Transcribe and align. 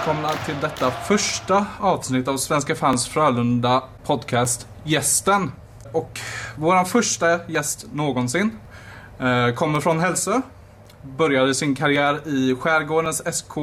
Välkomna 0.00 0.28
till 0.46 0.54
detta 0.60 0.90
första 0.90 1.66
avsnitt 1.80 2.28
av 2.28 2.36
Svenska 2.36 2.74
fans 2.74 3.08
Frölunda 3.08 3.82
podcast 4.04 4.68
Gästen. 4.84 5.52
Och 5.92 6.20
vår 6.56 6.84
första 6.84 7.46
gäst 7.46 7.86
någonsin 7.92 8.58
eh, 9.18 9.54
kommer 9.54 9.80
från 9.80 10.00
Hälsö. 10.00 10.40
Började 11.02 11.54
sin 11.54 11.74
karriär 11.74 12.28
i 12.28 12.56
Skärgårdens 12.60 13.36
SK 13.36 13.56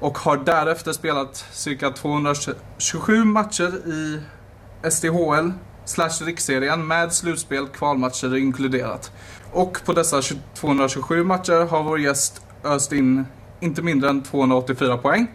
och 0.00 0.18
har 0.18 0.36
därefter 0.36 0.92
spelat 0.92 1.46
cirka 1.52 1.90
227 1.90 3.24
matcher 3.24 3.72
i 3.86 4.20
SDHL 4.90 5.52
slash 5.84 6.24
riksserien 6.24 6.86
med 6.86 7.12
slutspel, 7.12 7.66
kvalmatcher 7.68 8.36
inkluderat. 8.36 9.12
Och 9.52 9.78
på 9.84 9.92
dessa 9.92 10.22
227 10.54 11.24
matcher 11.24 11.66
har 11.66 11.82
vår 11.82 12.00
gäst 12.00 12.42
öst 12.64 12.92
in 12.92 13.26
inte 13.60 13.82
mindre 13.82 14.10
än 14.10 14.22
284 14.22 14.98
poäng. 14.98 15.26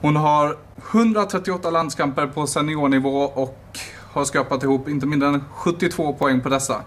Hon 0.00 0.16
har 0.16 0.56
138 0.90 1.70
landskamper 1.70 2.26
på 2.26 2.46
seniornivå 2.46 3.18
och 3.18 3.78
har 4.12 4.24
skapat 4.24 4.62
ihop 4.62 4.88
inte 4.88 5.06
mindre 5.06 5.28
än 5.28 5.44
72 5.54 6.14
poäng 6.14 6.40
på 6.40 6.48
dessa. 6.48 6.82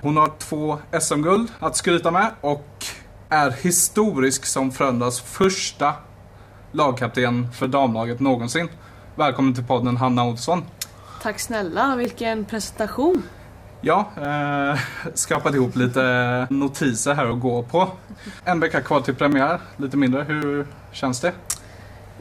Hon 0.00 0.16
har 0.16 0.32
två 0.38 0.78
SM-guld 1.00 1.52
att 1.58 1.76
skryta 1.76 2.10
med 2.10 2.30
och 2.40 2.84
är 3.28 3.50
historisk 3.50 4.46
som 4.46 4.72
Frölundas 4.72 5.20
första 5.20 5.94
lagkapten 6.72 7.52
för 7.52 7.66
damlaget 7.66 8.20
någonsin. 8.20 8.68
Välkommen 9.14 9.54
till 9.54 9.64
podden 9.64 9.96
Hanna 9.96 10.24
Olsson. 10.24 10.62
Tack 11.22 11.40
snälla, 11.40 11.96
vilken 11.96 12.44
presentation. 12.44 13.22
Ja, 13.86 14.10
eh, 14.16 14.80
skrapat 15.14 15.54
ihop 15.54 15.76
lite 15.76 16.46
notiser 16.50 17.14
här 17.14 17.26
att 17.26 17.40
gå 17.40 17.62
på. 17.62 17.88
En 18.44 18.60
vecka 18.60 18.80
kvar 18.80 19.00
till 19.00 19.14
premiär, 19.14 19.60
lite 19.76 19.96
mindre. 19.96 20.22
Hur 20.22 20.66
känns 20.92 21.20
det? 21.20 21.32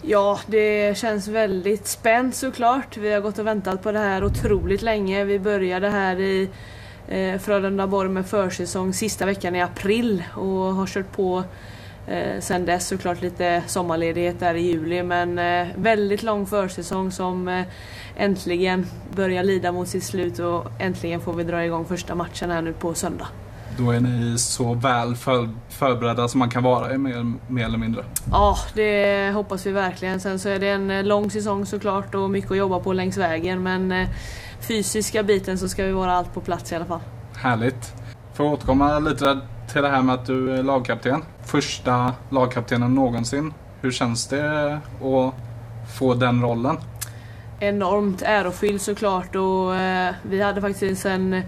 Ja, 0.02 0.40
det 0.48 0.98
känns 0.98 1.28
väldigt 1.28 1.88
spänt 1.88 2.36
såklart. 2.36 2.98
Vi 2.98 3.14
har 3.14 3.22
gått 3.22 3.40
och 3.40 3.48
väntat 3.48 3.84
på 3.84 3.92
det 3.92 4.00
här 4.00 4.24
otroligt 4.24 4.82
länge. 4.82 5.24
Vi 5.24 5.40
började 5.40 5.90
här 5.90 6.20
i 6.20 6.50
eh, 7.08 7.40
Frölunda-Borg 7.40 8.10
med 8.10 8.26
försäsong 8.26 8.94
sista 8.94 9.26
veckan 9.26 9.56
i 9.56 9.62
april 9.62 10.24
och 10.36 10.76
har 10.76 10.88
kört 10.88 11.12
på 11.12 11.44
eh, 12.08 12.40
sen 12.40 12.66
dess 12.66 12.88
såklart 12.88 13.22
lite 13.22 13.64
sommarledighet 13.68 14.40
där 14.40 14.56
i 14.56 14.62
juli 14.62 15.04
men 15.04 15.40
eh, 15.40 15.68
väldigt 15.76 16.24
lång 16.24 16.46
försäsong 16.46 17.12
som 17.12 17.48
eh, 17.48 17.66
äntligen 18.18 18.86
börjar 19.16 19.44
lida 19.44 19.72
mot 19.72 19.88
sitt 19.88 20.04
slut 20.04 20.40
och 20.40 20.66
äntligen 20.80 21.22
får 21.22 21.34
vi 21.34 21.44
dra 21.44 21.66
igång 21.66 21.86
första 21.86 22.16
matchen 22.16 22.52
här 22.52 22.62
nu 22.62 22.74
på 22.74 22.94
söndag. 22.94 23.28
Då 23.78 23.92
är 23.92 24.00
ni 24.00 24.38
så 24.38 24.74
väl 24.74 25.16
för, 25.16 25.50
förberedda 25.70 26.28
som 26.28 26.40
man 26.40 26.50
kan 26.50 26.64
vara 26.64 26.98
mer, 26.98 27.34
mer 27.48 27.66
eller 27.66 27.78
mindre. 27.78 28.04
Ja, 28.32 28.58
det 28.74 29.32
hoppas 29.34 29.66
vi 29.66 29.72
verkligen. 29.72 30.20
Sen 30.20 30.40
så 30.40 30.50
är 30.50 30.60
det 30.60 30.70
en 30.70 30.92
eh, 30.92 31.04
lång 31.04 31.32
säsong 31.32 31.66
såklart 31.66 32.16
och 32.16 32.30
mycket 32.30 32.52
att 32.52 32.58
jobba 32.58 32.80
på 32.80 32.94
längs 32.94 33.18
vägen 33.18 33.64
men 33.64 33.92
eh, 33.92 34.10
fysiska 34.60 35.24
biten 35.24 35.58
så 35.58 35.70
ska 35.70 35.84
vi 35.84 35.92
vara 35.92 36.14
allt 36.14 36.34
på 36.34 36.42
plats 36.42 36.72
i 36.72 36.76
alla 36.76 36.86
fall. 36.86 37.00
Härligt. 37.36 38.03
Får 38.34 38.46
jag 38.46 38.54
återkomma 38.54 39.00
lite 39.00 39.40
till 39.72 39.82
det 39.82 39.90
här 39.90 40.02
med 40.02 40.16
att 40.16 40.26
du 40.26 40.52
är 40.52 40.64
lagkapten. 40.64 41.24
Första 41.46 42.14
lagkaptenen 42.30 42.96
någonsin. 42.96 43.54
Hur 43.82 43.92
känns 43.92 44.28
det 44.28 44.74
att 44.74 45.34
få 46.00 46.14
den 46.14 46.42
rollen? 46.42 46.78
Enormt 47.60 48.22
ärofylld 48.22 48.82
såklart 48.82 49.36
och 49.36 49.76
eh, 49.76 50.14
vi 50.24 50.42
hade 50.42 50.62
faktiskt 50.62 51.06
en 51.06 51.44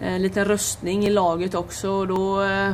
en 0.00 0.22
liten 0.22 0.44
röstning 0.44 1.04
i 1.04 1.10
laget 1.10 1.54
också 1.54 1.90
och 1.90 2.08
då 2.08 2.42
eh, 2.42 2.72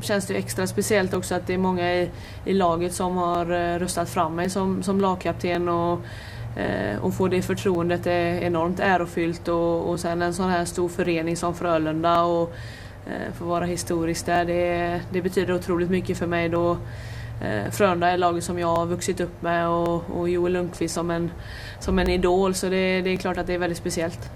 känns 0.00 0.26
det 0.26 0.34
extra 0.34 0.66
speciellt 0.66 1.14
också 1.14 1.34
att 1.34 1.46
det 1.46 1.54
är 1.54 1.58
många 1.58 1.94
i, 1.94 2.10
i 2.44 2.52
laget 2.52 2.94
som 2.94 3.16
har 3.16 3.50
eh, 3.50 3.78
röstat 3.78 4.08
fram 4.08 4.34
mig 4.34 4.50
som, 4.50 4.82
som 4.82 5.00
lagkapten 5.00 5.68
och, 5.68 6.00
eh, 6.56 6.98
och 7.00 7.14
få 7.14 7.28
det 7.28 7.42
förtroendet 7.42 8.06
är 8.06 8.42
enormt 8.42 8.80
ärofyllt 8.80 9.48
och, 9.48 9.90
och 9.90 10.00
sen 10.00 10.22
en 10.22 10.34
sån 10.34 10.50
här 10.50 10.64
stor 10.64 10.88
förening 10.88 11.36
som 11.36 11.54
Frölunda 11.54 12.22
och 12.22 12.54
Eh, 13.08 13.32
få 13.32 13.44
vara 13.44 13.64
historisk 13.64 14.26
där 14.26 14.44
det, 14.44 15.00
det 15.12 15.22
betyder 15.22 15.54
otroligt 15.54 15.90
mycket 15.90 16.18
för 16.18 16.26
mig 16.26 16.48
då 16.48 16.78
eh, 17.42 17.70
Frölunda 17.70 18.10
är 18.10 18.18
laget 18.18 18.44
som 18.44 18.58
jag 18.58 18.76
har 18.76 18.86
vuxit 18.86 19.20
upp 19.20 19.42
med 19.42 19.68
och, 19.68 20.10
och 20.10 20.28
Joel 20.28 20.52
Lundqvist 20.52 20.94
som 20.94 21.10
en, 21.10 21.30
som 21.80 21.98
en 21.98 22.08
idol 22.08 22.54
så 22.54 22.68
det, 22.68 23.02
det 23.02 23.10
är 23.10 23.16
klart 23.16 23.38
att 23.38 23.46
det 23.46 23.54
är 23.54 23.58
väldigt 23.58 23.78
speciellt. 23.78 24.30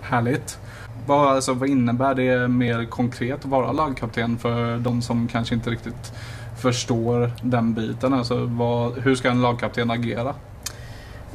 Härligt. 0.00 0.58
Vad, 1.06 1.28
alltså, 1.28 1.54
vad 1.54 1.68
innebär 1.68 2.14
det 2.14 2.48
mer 2.48 2.84
konkret 2.84 3.38
att 3.38 3.44
vara 3.44 3.72
lagkapten 3.72 4.38
för 4.38 4.78
de 4.78 5.02
som 5.02 5.28
kanske 5.28 5.54
inte 5.54 5.70
riktigt 5.70 6.12
förstår 6.60 7.30
den 7.42 7.74
biten? 7.74 8.14
Alltså, 8.14 8.44
vad, 8.46 8.98
hur 8.98 9.14
ska 9.14 9.30
en 9.30 9.42
lagkapten 9.42 9.90
agera? 9.90 10.34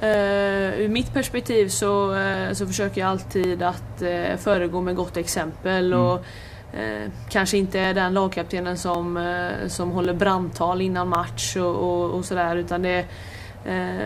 Uh, 0.04 0.82
ur 0.82 0.88
mitt 0.88 1.14
perspektiv 1.14 1.68
så, 1.68 2.12
uh, 2.16 2.54
så 2.54 2.68
försöker 2.68 3.02
jag 3.02 3.10
alltid 3.10 3.64
att 3.64 4.02
uh, 4.02 4.38
föregå 4.38 4.82
med 4.82 4.96
gott 4.96 5.18
exempel 5.18 5.94
mm. 5.94 6.06
och 6.06 6.26
kanske 7.30 7.58
inte 7.58 7.80
är 7.80 7.94
den 7.94 8.14
lagkaptenen 8.14 8.78
som, 8.78 9.36
som 9.68 9.92
håller 9.92 10.14
brandtal 10.14 10.82
innan 10.82 11.10
match 11.10 11.56
och, 11.56 11.76
och, 11.76 12.12
och 12.12 12.26
sådär 12.26 12.56
utan 12.56 12.82
det 12.82 13.06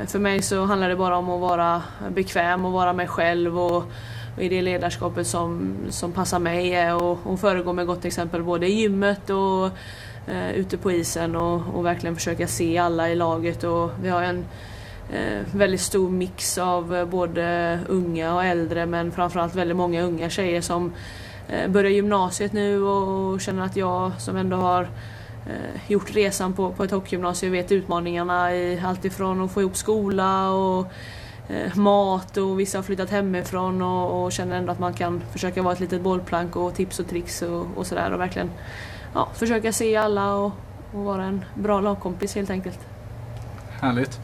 för 0.07 0.19
mig 0.19 0.41
så 0.41 0.65
handlar 0.65 0.89
det 0.89 0.95
bara 0.95 1.17
om 1.17 1.29
att 1.29 1.41
vara 1.41 1.81
bekväm 2.09 2.65
och 2.65 2.71
vara 2.71 2.93
mig 2.93 3.07
själv 3.07 3.59
och 3.59 3.85
och 4.35 4.43
i 4.43 4.49
det 4.49 4.61
ledarskapet 4.61 5.27
som, 5.27 5.75
som 5.89 6.11
passar 6.11 6.39
mig 6.39 6.93
och, 6.93 7.19
och 7.23 7.39
föregå 7.39 7.73
med 7.73 7.87
gott 7.87 8.05
exempel 8.05 8.43
både 8.43 8.67
i 8.67 8.73
gymmet 8.73 9.29
och 9.29 9.65
eh, 10.33 10.51
ute 10.51 10.77
på 10.77 10.91
isen 10.91 11.35
och, 11.35 11.61
och, 11.75 11.85
verkligen 11.85 12.15
försöka 12.15 12.47
se 12.47 12.77
alla 12.77 13.09
i 13.09 13.15
laget. 13.15 13.63
Och 13.63 13.91
vi 14.01 14.09
har 14.09 14.23
en 14.23 14.45
Eh, 15.13 15.41
väldigt 15.55 15.81
stor 15.81 16.09
mix 16.09 16.57
av 16.57 16.95
eh, 16.95 17.05
både 17.05 17.79
unga 17.87 18.35
och 18.35 18.43
äldre 18.43 18.85
men 18.85 19.11
framförallt 19.11 19.55
väldigt 19.55 19.77
många 19.77 20.01
unga 20.01 20.29
tjejer 20.29 20.61
som 20.61 20.93
eh, 21.47 21.69
börjar 21.71 21.91
gymnasiet 21.91 22.53
nu 22.53 22.83
och, 22.83 23.41
känner 23.41 23.65
att 23.65 23.75
jag 23.75 24.11
som 24.17 24.37
ändå 24.37 24.57
har 24.57 24.81
eh, 25.45 25.91
gjort 25.91 26.15
resan 26.15 26.53
på, 26.53 26.71
på 26.71 26.83
ett 26.83 26.91
hockeygymnasium 26.91 27.51
vet 27.51 27.71
utmaningarna 27.71 28.55
i 28.55 28.81
allt 28.85 29.05
ifrån 29.05 29.41
att 29.41 29.51
få 29.51 29.61
ihop 29.61 29.77
skola 29.77 30.49
och 30.49 30.87
eh, 31.49 31.75
mat 31.75 32.37
och 32.37 32.59
vissa 32.59 32.77
har 32.77 32.83
flyttat 32.83 33.09
hemifrån 33.09 33.81
och, 33.81 34.23
och, 34.23 34.31
känner 34.31 34.57
ändå 34.57 34.71
att 34.71 34.79
man 34.79 34.93
kan 34.93 35.21
försöka 35.31 35.61
vara 35.61 35.73
ett 35.73 35.79
litet 35.79 36.01
bollplank 36.01 36.55
och 36.55 36.75
tips 36.75 36.99
och 36.99 37.07
tricks 37.07 37.41
och, 37.41 37.67
och 37.75 37.87
sådär 37.87 38.11
och 38.13 38.19
verkligen 38.19 38.51
ja, 39.13 39.29
försöka 39.33 39.71
se 39.71 39.95
alla 39.95 40.35
och, 40.35 40.51
och, 40.93 41.03
vara 41.03 41.23
en 41.23 41.45
bra 41.55 41.81
lagkompis 41.81 42.35
helt 42.35 42.49
enkelt. 42.49 42.79
Härligt. 43.81 44.19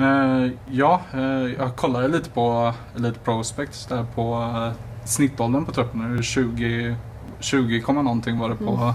Uh, 0.00 0.50
ja, 0.70 1.00
uh, 1.14 1.52
jag 1.58 1.76
kollade 1.76 2.08
lite 2.08 2.30
på 2.30 2.74
Elite 2.96 3.18
Prospects 3.18 3.86
där 3.86 4.04
på 4.14 4.38
uh, 4.38 4.72
snittåldern 5.04 5.64
på 5.64 5.72
truppen. 5.72 6.22
20, 6.22 6.96
20, 7.40 7.92
någonting 7.92 8.38
var 8.38 8.48
det 8.48 8.56
på 8.56 8.74
mm 8.74 8.94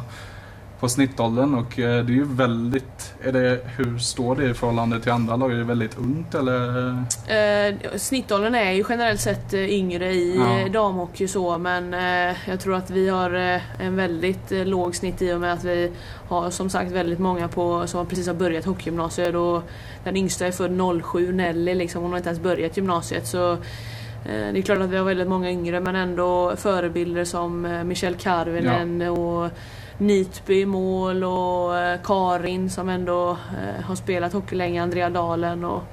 på 0.82 0.90
snittåldern 0.90 1.56
och 1.56 1.80
eh, 1.80 2.06
det 2.06 2.14
är 2.14 2.16
ju 2.16 2.26
väldigt, 2.26 3.14
är 3.24 3.32
det, 3.32 3.60
hur 3.78 3.98
står 3.98 4.36
det 4.36 4.50
i 4.50 4.54
förhållande 4.54 5.00
till 5.00 5.12
andra 5.12 5.36
lag? 5.36 5.52
Är 5.52 5.56
det 5.56 5.64
väldigt 5.64 5.98
ungt 5.98 6.36
eller? 6.36 6.90
Eh, 7.28 7.76
snittåldern 7.96 8.56
är 8.56 8.72
ju 8.72 8.84
generellt 8.90 9.20
sett 9.20 9.54
eh, 9.54 9.70
yngre 9.70 10.14
i 10.14 10.36
ja. 10.38 10.60
Eh, 10.60 10.72
damhockey 10.72 11.28
så 11.28 11.58
men 11.58 11.94
eh, 11.94 12.38
jag 12.48 12.60
tror 12.60 12.76
att 12.76 12.90
vi 12.90 13.10
har 13.10 13.32
en 13.80 13.96
väldigt 13.96 14.52
låg 14.52 14.96
snitt 14.96 15.22
i 15.22 15.34
och 15.34 15.40
med 15.40 15.54
att 15.54 15.64
vi 15.64 15.92
har 16.28 16.50
som 16.50 16.70
sagt 16.70 16.92
väldigt 16.92 17.20
många 17.20 17.48
på, 17.48 17.88
som 17.88 18.06
precis 18.06 18.28
har 18.28 18.34
börjat 18.34 18.66
hockeygymnasiet 18.66 19.36
och 19.36 19.64
den 20.04 20.18
yngsta 20.18 20.48
är 20.48 20.52
född 20.52 21.04
07, 21.04 21.32
Nelly 21.32 21.76
liksom, 21.76 22.02
hon 22.02 22.12
har 22.12 22.18
inte 22.18 22.30
ens 22.30 22.44
börjat 22.44 22.78
gymnasiet 22.78 23.28
så 23.28 23.58
det 24.24 24.60
är 24.60 24.62
klart 24.62 24.80
att 24.80 24.90
vi 24.90 24.98
har 24.98 25.06
väldigt 25.06 25.28
många 25.28 25.52
yngre 25.52 25.80
men 25.80 25.96
ändå 25.96 26.56
förebilder 26.56 27.26
som 27.26 27.82
Michelle 27.86 28.18
Karvinen 28.18 29.02
ja. 29.02 29.12
och 29.12 29.52
Nitby 30.02 30.62
i 30.62 30.66
mål 30.66 31.24
och 31.24 31.78
eh, 31.78 32.00
Karin 32.04 32.70
som 32.70 32.90
ändå 32.90 33.32
eh, 33.32 33.84
har 33.84 33.96
spelat 33.96 34.34
hockey 34.34 34.56
länge, 34.56 34.84
Andrea 34.84 35.10
Dalen 35.10 35.66
och 35.66 35.84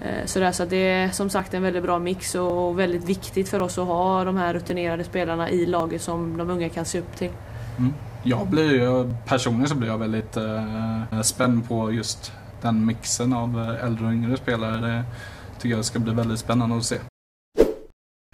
eh, 0.00 0.26
sådär. 0.26 0.52
Så 0.52 0.64
det 0.64 0.76
är 0.76 1.08
som 1.08 1.30
sagt 1.30 1.54
en 1.54 1.62
väldigt 1.62 1.82
bra 1.82 1.98
mix 1.98 2.34
och 2.34 2.78
väldigt 2.78 3.04
viktigt 3.04 3.48
för 3.48 3.62
oss 3.62 3.78
att 3.78 3.86
ha 3.86 4.24
de 4.24 4.36
här 4.36 4.54
rutinerade 4.54 5.04
spelarna 5.04 5.50
i 5.50 5.66
laget 5.66 6.02
som 6.02 6.36
de 6.36 6.50
unga 6.50 6.68
kan 6.68 6.84
se 6.84 6.98
upp 6.98 7.16
till. 7.16 7.30
Mm. 7.78 7.94
Jag 8.22 8.46
blir, 8.46 9.14
personligen 9.26 9.68
så 9.68 9.74
blir 9.74 9.88
jag 9.88 9.98
väldigt 9.98 10.36
eh, 10.36 11.20
spänd 11.22 11.68
på 11.68 11.92
just 11.92 12.32
den 12.62 12.86
mixen 12.86 13.32
av 13.32 13.76
äldre 13.82 14.06
och 14.06 14.12
yngre 14.12 14.36
spelare. 14.36 14.80
Det 14.80 15.60
tycker 15.60 15.76
jag 15.76 15.84
ska 15.84 15.98
bli 15.98 16.14
väldigt 16.14 16.38
spännande 16.38 16.76
att 16.76 16.84
se. 16.84 16.96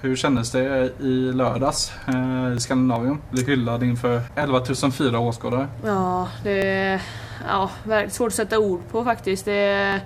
Hur 0.03 0.17
kändes 0.17 0.51
det 0.51 0.93
i 1.01 1.33
lördags 1.33 1.93
eh, 2.09 2.57
i 2.57 2.61
Skandinavien? 2.61 3.19
Bli 3.31 3.45
hyllad 3.45 3.83
inför 3.83 4.23
11 4.37 4.61
004 4.93 5.19
åskådare. 5.19 5.69
Ja, 5.85 6.29
det 6.43 6.69
är 6.69 7.03
ja, 7.49 7.71
svårt 8.09 8.29
att 8.29 8.35
sätta 8.35 8.59
ord 8.59 8.81
på 8.91 9.05
faktiskt. 9.05 9.45
Det 9.45 9.53
är 9.53 10.01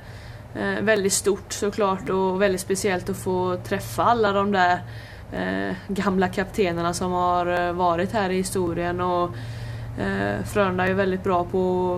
eh, 0.55 0.83
väldigt 0.83 1.13
stort 1.13 1.53
såklart 1.53 2.11
och 2.11 2.43
väldigt 2.43 2.61
speciellt 2.61 3.09
att 3.09 3.17
få 3.17 3.57
träffa 3.57 4.05
alla 4.05 4.33
de 4.33 4.53
där 4.53 4.79
eh, 5.33 5.77
gamla 5.89 6.29
kaptenerna 6.29 6.95
som 6.95 7.13
har 7.13 7.47
eh, 7.47 7.73
varit 7.73 8.13
här 8.13 8.31
i 8.31 8.37
historien. 8.37 9.01
Och, 9.01 9.31
Eh, 9.99 10.45
Frölunda 10.45 10.87
är 10.87 10.95
väldigt 10.95 11.25
bra 11.25 11.45
på 11.45 11.95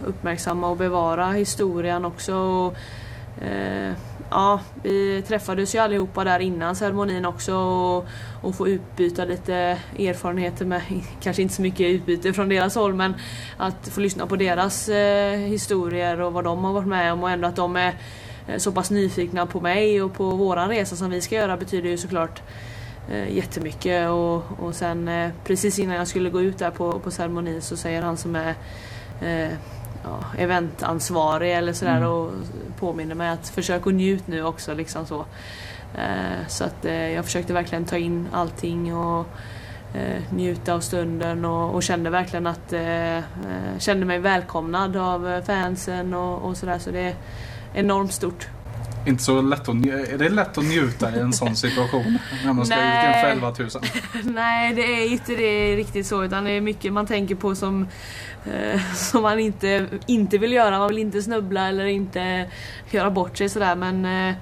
att 0.00 0.08
uppmärksamma 0.08 0.68
och 0.68 0.76
bevara 0.76 1.32
historien 1.32 2.04
också. 2.04 2.34
Och, 2.34 2.76
eh, 3.40 3.92
ja, 4.30 4.60
vi 4.82 5.22
träffades 5.22 5.74
ju 5.74 5.78
allihopa 5.78 6.24
där 6.24 6.40
innan 6.40 6.76
ceremonin 6.76 7.24
också 7.24 7.54
och, 7.56 8.06
och 8.42 8.54
få 8.54 8.68
utbyta 8.68 9.24
lite 9.24 9.54
erfarenheter 9.98 10.64
med, 10.64 10.82
kanske 11.20 11.42
inte 11.42 11.54
så 11.54 11.62
mycket 11.62 11.86
utbyte 11.86 12.32
från 12.32 12.48
deras 12.48 12.74
håll 12.74 12.94
men 12.94 13.14
att 13.56 13.88
få 13.88 14.00
lyssna 14.00 14.26
på 14.26 14.36
deras 14.36 14.88
eh, 14.88 15.38
historier 15.38 16.20
och 16.20 16.32
vad 16.32 16.44
de 16.44 16.64
har 16.64 16.72
varit 16.72 16.88
med 16.88 17.12
om 17.12 17.22
och 17.22 17.30
ändå 17.30 17.48
att 17.48 17.56
de 17.56 17.76
är 17.76 17.94
eh, 18.48 18.58
så 18.58 18.72
pass 18.72 18.90
nyfikna 18.90 19.46
på 19.46 19.60
mig 19.60 20.02
och 20.02 20.14
på 20.14 20.30
våran 20.30 20.68
resa 20.68 20.96
som 20.96 21.10
vi 21.10 21.20
ska 21.20 21.34
göra 21.34 21.56
betyder 21.56 21.90
ju 21.90 21.96
såklart 21.96 22.42
eh, 23.10 23.36
jättemycket 23.36 24.10
och, 24.10 24.42
och 24.58 24.74
sen 24.74 25.08
eh, 25.08 25.30
precis 25.44 25.78
innan 25.78 25.96
jag 25.96 26.08
skulle 26.08 26.30
gå 26.30 26.42
ut 26.42 26.58
där 26.58 26.70
på, 26.70 26.98
på 26.98 27.10
ceremonin 27.10 27.62
så 27.62 27.76
säger 27.76 28.02
han 28.02 28.16
som 28.16 28.36
är 28.36 28.54
eh, 29.20 29.52
ja, 30.04 30.24
eventansvarig 30.38 31.54
eller 31.54 31.72
sådär 31.72 31.96
mm. 31.96 32.08
och 32.08 32.30
påminner 32.78 33.14
mig 33.14 33.28
att 33.28 33.48
försök 33.48 33.86
att 33.86 33.94
njut 33.94 34.26
nu 34.26 34.44
också 34.44 34.74
liksom 34.74 35.06
så. 35.06 35.24
Eh, 35.94 36.46
så 36.48 36.64
att 36.64 36.84
eh, 36.84 37.10
jag 37.12 37.24
försökte 37.24 37.52
verkligen 37.52 37.84
ta 37.84 37.96
in 37.96 38.28
allting 38.32 38.96
och 38.96 39.26
eh, 39.94 40.22
njuta 40.30 40.74
av 40.74 40.80
stunden 40.80 41.44
och, 41.44 41.74
och 41.74 41.82
kände 41.82 42.10
verkligen 42.10 42.46
att 42.46 42.74
kände 43.78 44.06
mig 44.06 44.18
välkomnad 44.18 44.96
av 44.96 45.42
fansen 45.46 46.14
och, 46.14 46.42
och 46.42 46.56
sådär 46.56 46.78
så 46.78 46.90
det 46.90 47.00
är 47.00 47.14
enormt 47.74 48.12
stort 48.12 48.48
inte 49.06 49.22
så 49.22 49.42
lätt 49.42 49.68
att, 49.68 49.74
är 49.86 50.18
det 50.18 50.28
lätt 50.28 50.58
att 50.58 50.64
njuta 50.64 51.16
i 51.16 51.18
en 51.18 51.32
sån 51.32 51.56
situation? 51.66 52.18
När 52.44 52.52
man 52.52 52.66
ska 52.66 52.76
Nej. 52.76 53.10
ut 53.10 53.16
inför 53.16 53.28
11 53.28 53.54
000? 53.58 54.34
Nej, 54.34 54.74
det 54.74 54.82
är 54.82 55.12
inte 55.12 55.36
det 55.36 55.76
riktigt 55.76 56.06
så. 56.06 56.24
Utan 56.24 56.44
det 56.44 56.50
är 56.50 56.60
mycket 56.60 56.92
man 56.92 57.06
tänker 57.06 57.34
på 57.34 57.54
som, 57.54 57.88
eh, 58.44 58.80
som 58.94 59.22
man 59.22 59.38
inte, 59.38 59.86
inte 60.06 60.38
vill 60.38 60.52
göra. 60.52 60.78
Man 60.78 60.88
vill 60.88 60.98
inte 60.98 61.22
snubbla 61.22 61.68
eller 61.68 61.84
inte 61.84 62.50
göra 62.90 63.10
bort 63.10 63.38
sig 63.38 63.48
sådär. 63.48 63.76
Men 63.76 64.04
eh, 64.04 64.36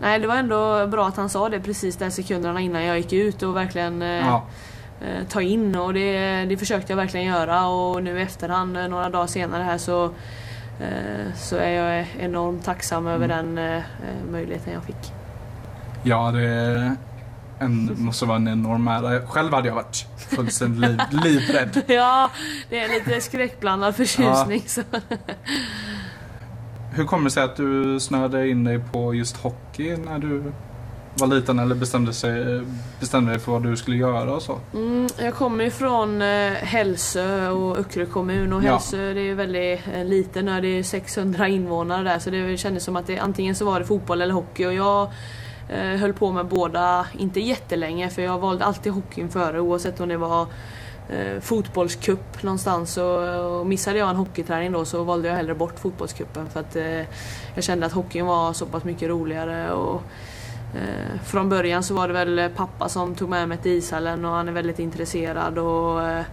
nej, 0.00 0.18
det 0.18 0.26
var 0.26 0.36
ändå 0.36 0.86
bra 0.86 1.08
att 1.08 1.16
han 1.16 1.28
sa 1.28 1.48
det 1.48 1.60
precis 1.60 1.96
de 1.96 2.10
sekunderna 2.10 2.60
innan 2.60 2.84
jag 2.84 2.96
gick 2.96 3.12
ut 3.12 3.42
och 3.42 3.56
verkligen 3.56 4.02
eh, 4.02 4.08
ja. 4.08 4.46
Eh, 5.00 5.26
ta 5.28 5.42
in. 5.42 5.76
Och 5.76 5.94
det, 5.94 6.44
det 6.44 6.56
försökte 6.56 6.92
jag 6.92 6.96
verkligen 6.96 7.26
göra. 7.26 7.66
Och 7.66 8.02
nu 8.02 8.18
i 8.18 8.22
efterhand, 8.22 8.76
eh, 8.76 8.88
några 8.88 9.10
dagar 9.10 9.26
senare 9.26 9.62
här 9.62 9.78
så 9.78 10.10
så 11.36 11.56
är 11.56 11.70
jag 11.70 12.06
enormt 12.18 12.64
tacksam 12.64 13.06
över 13.06 13.24
mm. 13.28 13.54
den 13.54 13.76
eh, 13.76 13.82
möjligheten 14.30 14.72
jag 14.72 14.84
fick. 14.84 15.12
Ja, 16.02 16.30
det 16.30 16.96
en, 17.58 17.96
måste 17.98 18.24
vara 18.24 18.36
en 18.36 18.48
enorm 18.48 18.88
ära. 18.88 19.26
Själv 19.26 19.52
hade 19.52 19.68
jag 19.68 19.74
varit 19.74 20.06
fullständigt 20.16 20.80
liv, 20.80 21.00
livrädd. 21.24 21.82
ja, 21.86 22.30
det 22.68 22.78
är 22.78 22.88
lite 22.88 23.20
skräckblandad 23.20 23.96
förtjusning. 23.96 24.64
Ja. 24.76 25.00
Hur 26.92 27.04
kommer 27.04 27.24
det 27.24 27.30
sig 27.30 27.42
att 27.42 27.56
du 27.56 28.00
snöade 28.00 28.48
in 28.48 28.64
dig 28.64 28.80
på 28.92 29.14
just 29.14 29.36
hockey 29.36 29.96
när 29.96 30.18
du 30.18 30.52
var 31.14 31.26
liten 31.26 31.58
eller 31.58 31.74
bestämde, 31.74 32.12
sig, 32.12 32.62
bestämde 33.00 33.32
dig 33.32 33.40
för 33.40 33.52
vad 33.52 33.62
du 33.62 33.76
skulle 33.76 33.96
göra 33.96 34.34
och 34.34 34.42
så? 34.42 34.58
Mm, 34.74 35.08
jag 35.18 35.34
kommer 35.34 35.64
ju 35.64 35.70
från 35.70 36.22
eh, 36.22 36.52
Hälsö 36.52 37.48
och 37.48 37.78
Öckerö 37.78 38.06
kommun 38.06 38.52
och 38.52 38.62
Hälsö 38.62 39.02
ja. 39.02 39.14
det 39.14 39.20
är 39.20 39.24
ju 39.24 39.34
väldigt 39.34 39.80
eh, 39.94 40.04
liten 40.04 40.46
det 40.46 40.68
är 40.68 40.82
600 40.82 41.48
invånare 41.48 42.02
där 42.02 42.18
så 42.18 42.30
det 42.30 42.56
kändes 42.56 42.84
som 42.84 42.96
att 42.96 43.06
det, 43.06 43.18
antingen 43.18 43.54
så 43.54 43.64
var 43.64 43.80
det 43.80 43.86
fotboll 43.86 44.22
eller 44.22 44.34
hockey 44.34 44.66
och 44.66 44.74
jag 44.74 45.08
eh, 45.68 45.96
höll 46.00 46.12
på 46.12 46.32
med 46.32 46.46
båda, 46.46 47.06
inte 47.18 47.40
jättelänge 47.40 48.10
för 48.10 48.22
jag 48.22 48.38
valde 48.38 48.64
alltid 48.64 48.92
hockeyn 48.92 49.28
före 49.28 49.60
oavsett 49.60 50.00
om 50.00 50.08
det 50.08 50.16
var 50.16 50.46
eh, 51.08 51.40
fotbollscup 51.40 52.42
någonstans 52.42 52.96
och, 52.96 53.58
och 53.58 53.66
missade 53.66 53.98
jag 53.98 54.10
en 54.10 54.16
hockeyträning 54.16 54.72
då 54.72 54.84
så 54.84 55.04
valde 55.04 55.28
jag 55.28 55.36
hellre 55.36 55.54
bort 55.54 55.78
fotbollscupen 55.78 56.50
för 56.50 56.60
att 56.60 56.76
eh, 56.76 57.06
jag 57.54 57.64
kände 57.64 57.86
att 57.86 57.92
hockeyn 57.92 58.26
var 58.26 58.52
så 58.52 58.66
pass 58.66 58.84
mycket 58.84 59.08
roligare 59.08 59.72
och 59.72 60.02
Eh, 60.74 61.20
från 61.24 61.48
början 61.48 61.82
så 61.82 61.94
var 61.94 62.08
det 62.08 62.14
väl 62.14 62.50
pappa 62.56 62.88
som 62.88 63.14
tog 63.14 63.28
med 63.28 63.48
mig 63.48 63.58
till 63.58 63.72
ishallen 63.72 64.24
och 64.24 64.32
han 64.32 64.48
är 64.48 64.52
väldigt 64.52 64.78
intresserad 64.78 65.58
och, 65.58 66.08
eh, 66.08 66.24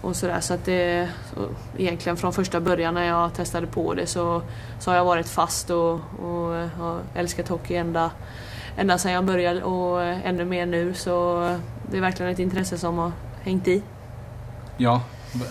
och 0.00 0.16
sådär. 0.16 0.40
Så 0.40 0.54
att 0.54 0.64
det, 0.64 1.08
så 1.34 1.48
egentligen 1.76 2.16
från 2.16 2.32
första 2.32 2.60
början 2.60 2.94
när 2.94 3.06
jag 3.06 3.34
testade 3.34 3.66
på 3.66 3.94
det 3.94 4.06
så, 4.06 4.42
så 4.78 4.90
har 4.90 4.96
jag 4.96 5.04
varit 5.04 5.28
fast 5.28 5.70
och, 5.70 5.92
och, 6.22 6.50
och 6.80 7.00
älskat 7.14 7.48
hockey 7.48 7.74
ända, 7.74 8.10
ända 8.76 8.98
sedan 8.98 9.12
jag 9.12 9.24
började 9.24 9.62
och 9.62 10.02
ännu 10.02 10.44
mer 10.44 10.66
nu. 10.66 10.94
Så 10.94 11.40
det 11.90 11.96
är 11.96 12.00
verkligen 12.00 12.32
ett 12.32 12.38
intresse 12.38 12.78
som 12.78 12.98
har 12.98 13.12
hängt 13.42 13.68
i. 13.68 13.82
Ja, 14.76 15.02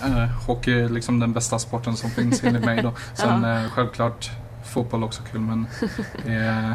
eh, 0.03 0.45
hockey 0.47 0.81
är 0.81 0.89
liksom 0.89 1.19
den 1.19 1.33
bästa 1.33 1.59
sporten 1.59 1.95
som 1.95 2.09
finns 2.09 2.43
enligt 2.43 2.65
mig 2.65 2.81
då. 2.81 2.93
Sen 3.13 3.43
ja. 3.43 3.63
eh, 3.63 3.69
självklart 3.69 4.31
fotboll 4.63 5.03
också 5.03 5.23
kul 5.31 5.41
men 5.41 5.67
eh, 6.25 6.73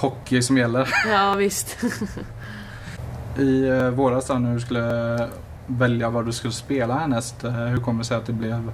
hockey 0.00 0.42
som 0.42 0.58
gäller. 0.58 0.88
Ja, 1.06 1.34
visst. 1.34 1.76
I 3.38 3.68
eh, 3.68 3.88
våras 3.88 4.28
när 4.28 4.54
du 4.54 4.60
skulle 4.60 5.28
välja 5.66 6.10
vad 6.10 6.26
du 6.26 6.32
skulle 6.32 6.52
spela 6.52 6.94
härnäst, 6.94 7.44
eh, 7.44 7.52
hur 7.52 7.80
kommer 7.80 7.98
det 7.98 8.04
sig 8.04 8.16
att 8.16 8.26
det 8.26 8.32
blev 8.32 8.70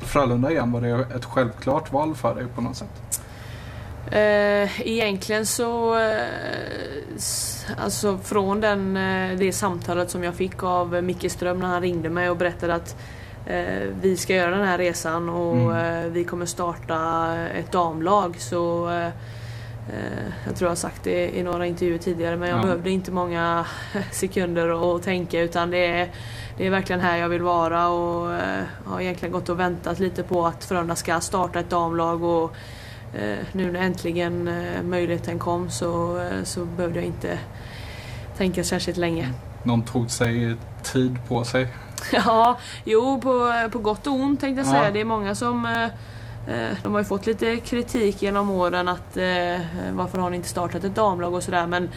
Frölunda 0.00 0.50
igen? 0.50 0.72
Var 0.72 0.80
det 0.80 1.14
ett 1.16 1.24
självklart 1.24 1.92
val 1.92 2.14
för 2.14 2.34
dig 2.34 2.46
på 2.54 2.60
något 2.60 2.76
sätt? 2.76 3.20
Eh, 4.10 4.88
egentligen 4.88 5.46
så, 5.46 6.00
alltså 7.78 8.18
från 8.18 8.60
den, 8.60 8.94
det 9.38 9.52
samtalet 9.52 10.10
som 10.10 10.24
jag 10.24 10.34
fick 10.34 10.62
av 10.62 11.04
Micke 11.04 11.32
Ström 11.32 11.58
när 11.58 11.68
han 11.68 11.82
ringde 11.82 12.10
mig 12.10 12.30
och 12.30 12.36
berättade 12.36 12.74
att 12.74 12.96
vi 14.00 14.16
ska 14.16 14.34
göra 14.34 14.50
den 14.50 14.66
här 14.66 14.78
resan 14.78 15.28
och 15.28 15.56
mm. 15.56 16.12
vi 16.12 16.24
kommer 16.24 16.46
starta 16.46 17.26
ett 17.36 17.72
damlag 17.72 18.40
så 18.40 18.90
jag 20.46 20.56
tror 20.56 20.66
jag 20.66 20.70
har 20.70 20.76
sagt 20.76 21.04
det 21.04 21.36
i 21.36 21.42
några 21.42 21.66
intervjuer 21.66 21.98
tidigare 21.98 22.36
men 22.36 22.48
jag 22.48 22.58
ja. 22.58 22.62
behövde 22.62 22.90
inte 22.90 23.12
många 23.12 23.66
sekunder 24.12 24.96
att 24.96 25.02
tänka 25.02 25.40
utan 25.40 25.70
det 25.70 25.86
är, 25.86 26.08
det 26.56 26.66
är 26.66 26.70
verkligen 26.70 27.00
här 27.00 27.16
jag 27.16 27.28
vill 27.28 27.42
vara 27.42 27.88
och 27.88 28.34
eh, 28.34 28.64
har 28.84 29.00
egentligen 29.00 29.32
gått 29.32 29.48
och 29.48 29.60
väntat 29.60 29.98
lite 29.98 30.22
på 30.22 30.46
att 30.46 30.64
Frölunda 30.64 30.96
ska 30.96 31.20
starta 31.20 31.60
ett 31.60 31.70
damlag 31.70 32.22
och 32.22 32.54
eh, 33.14 33.38
nu 33.52 33.72
när 33.72 33.80
äntligen 33.80 34.50
möjligheten 34.82 35.38
kom 35.38 35.70
så, 35.70 36.20
så 36.44 36.64
behövde 36.64 36.98
jag 36.98 37.06
inte 37.06 37.38
tänka 38.36 38.64
särskilt 38.64 38.98
länge. 38.98 39.32
Någon 39.62 39.82
tog 39.82 40.10
sig 40.10 40.56
tid 40.82 41.18
på 41.28 41.44
sig? 41.44 41.68
Ja, 42.12 42.58
jo 42.84 43.20
på, 43.20 43.52
på 43.72 43.78
gott 43.78 44.06
och 44.06 44.12
ont 44.12 44.40
tänkte 44.40 44.60
jag 44.60 44.66
säga. 44.66 44.90
Det 44.90 45.00
är 45.00 45.04
många 45.04 45.34
som 45.34 45.66
Eh, 45.66 45.88
de 46.82 46.92
har 46.92 46.98
ju 46.98 47.04
fått 47.04 47.26
lite 47.26 47.56
kritik 47.56 48.22
genom 48.22 48.50
åren 48.50 48.88
att 48.88 49.16
eh, 49.16 49.60
varför 49.92 50.18
har 50.18 50.30
ni 50.30 50.36
inte 50.36 50.48
startat 50.48 50.84
ett 50.84 50.94
damlag 50.94 51.34
och 51.34 51.42
sådär 51.42 51.66
men, 51.66 51.88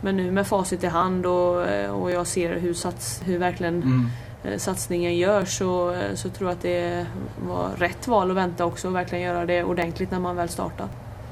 men 0.00 0.16
nu 0.16 0.30
med 0.30 0.46
facit 0.46 0.84
i 0.84 0.86
hand 0.86 1.26
och, 1.26 1.66
eh, 1.66 1.90
och 1.90 2.10
jag 2.10 2.26
ser 2.26 2.56
hur, 2.56 2.74
sats, 2.74 3.22
hur 3.24 3.38
verkligen 3.38 3.82
mm. 3.82 4.58
satsningen 4.58 5.16
görs 5.16 5.58
så, 5.58 5.96
så 6.14 6.28
tror 6.28 6.50
jag 6.50 6.56
att 6.56 6.62
det 6.62 7.06
var 7.46 7.70
rätt 7.76 8.08
val 8.08 8.30
att 8.30 8.36
vänta 8.36 8.64
också 8.64 8.88
och 8.88 8.94
verkligen 8.94 9.24
göra 9.24 9.46
det 9.46 9.64
ordentligt 9.64 10.10
när 10.10 10.20
man 10.20 10.36
väl 10.36 10.48
startar. 10.48 10.88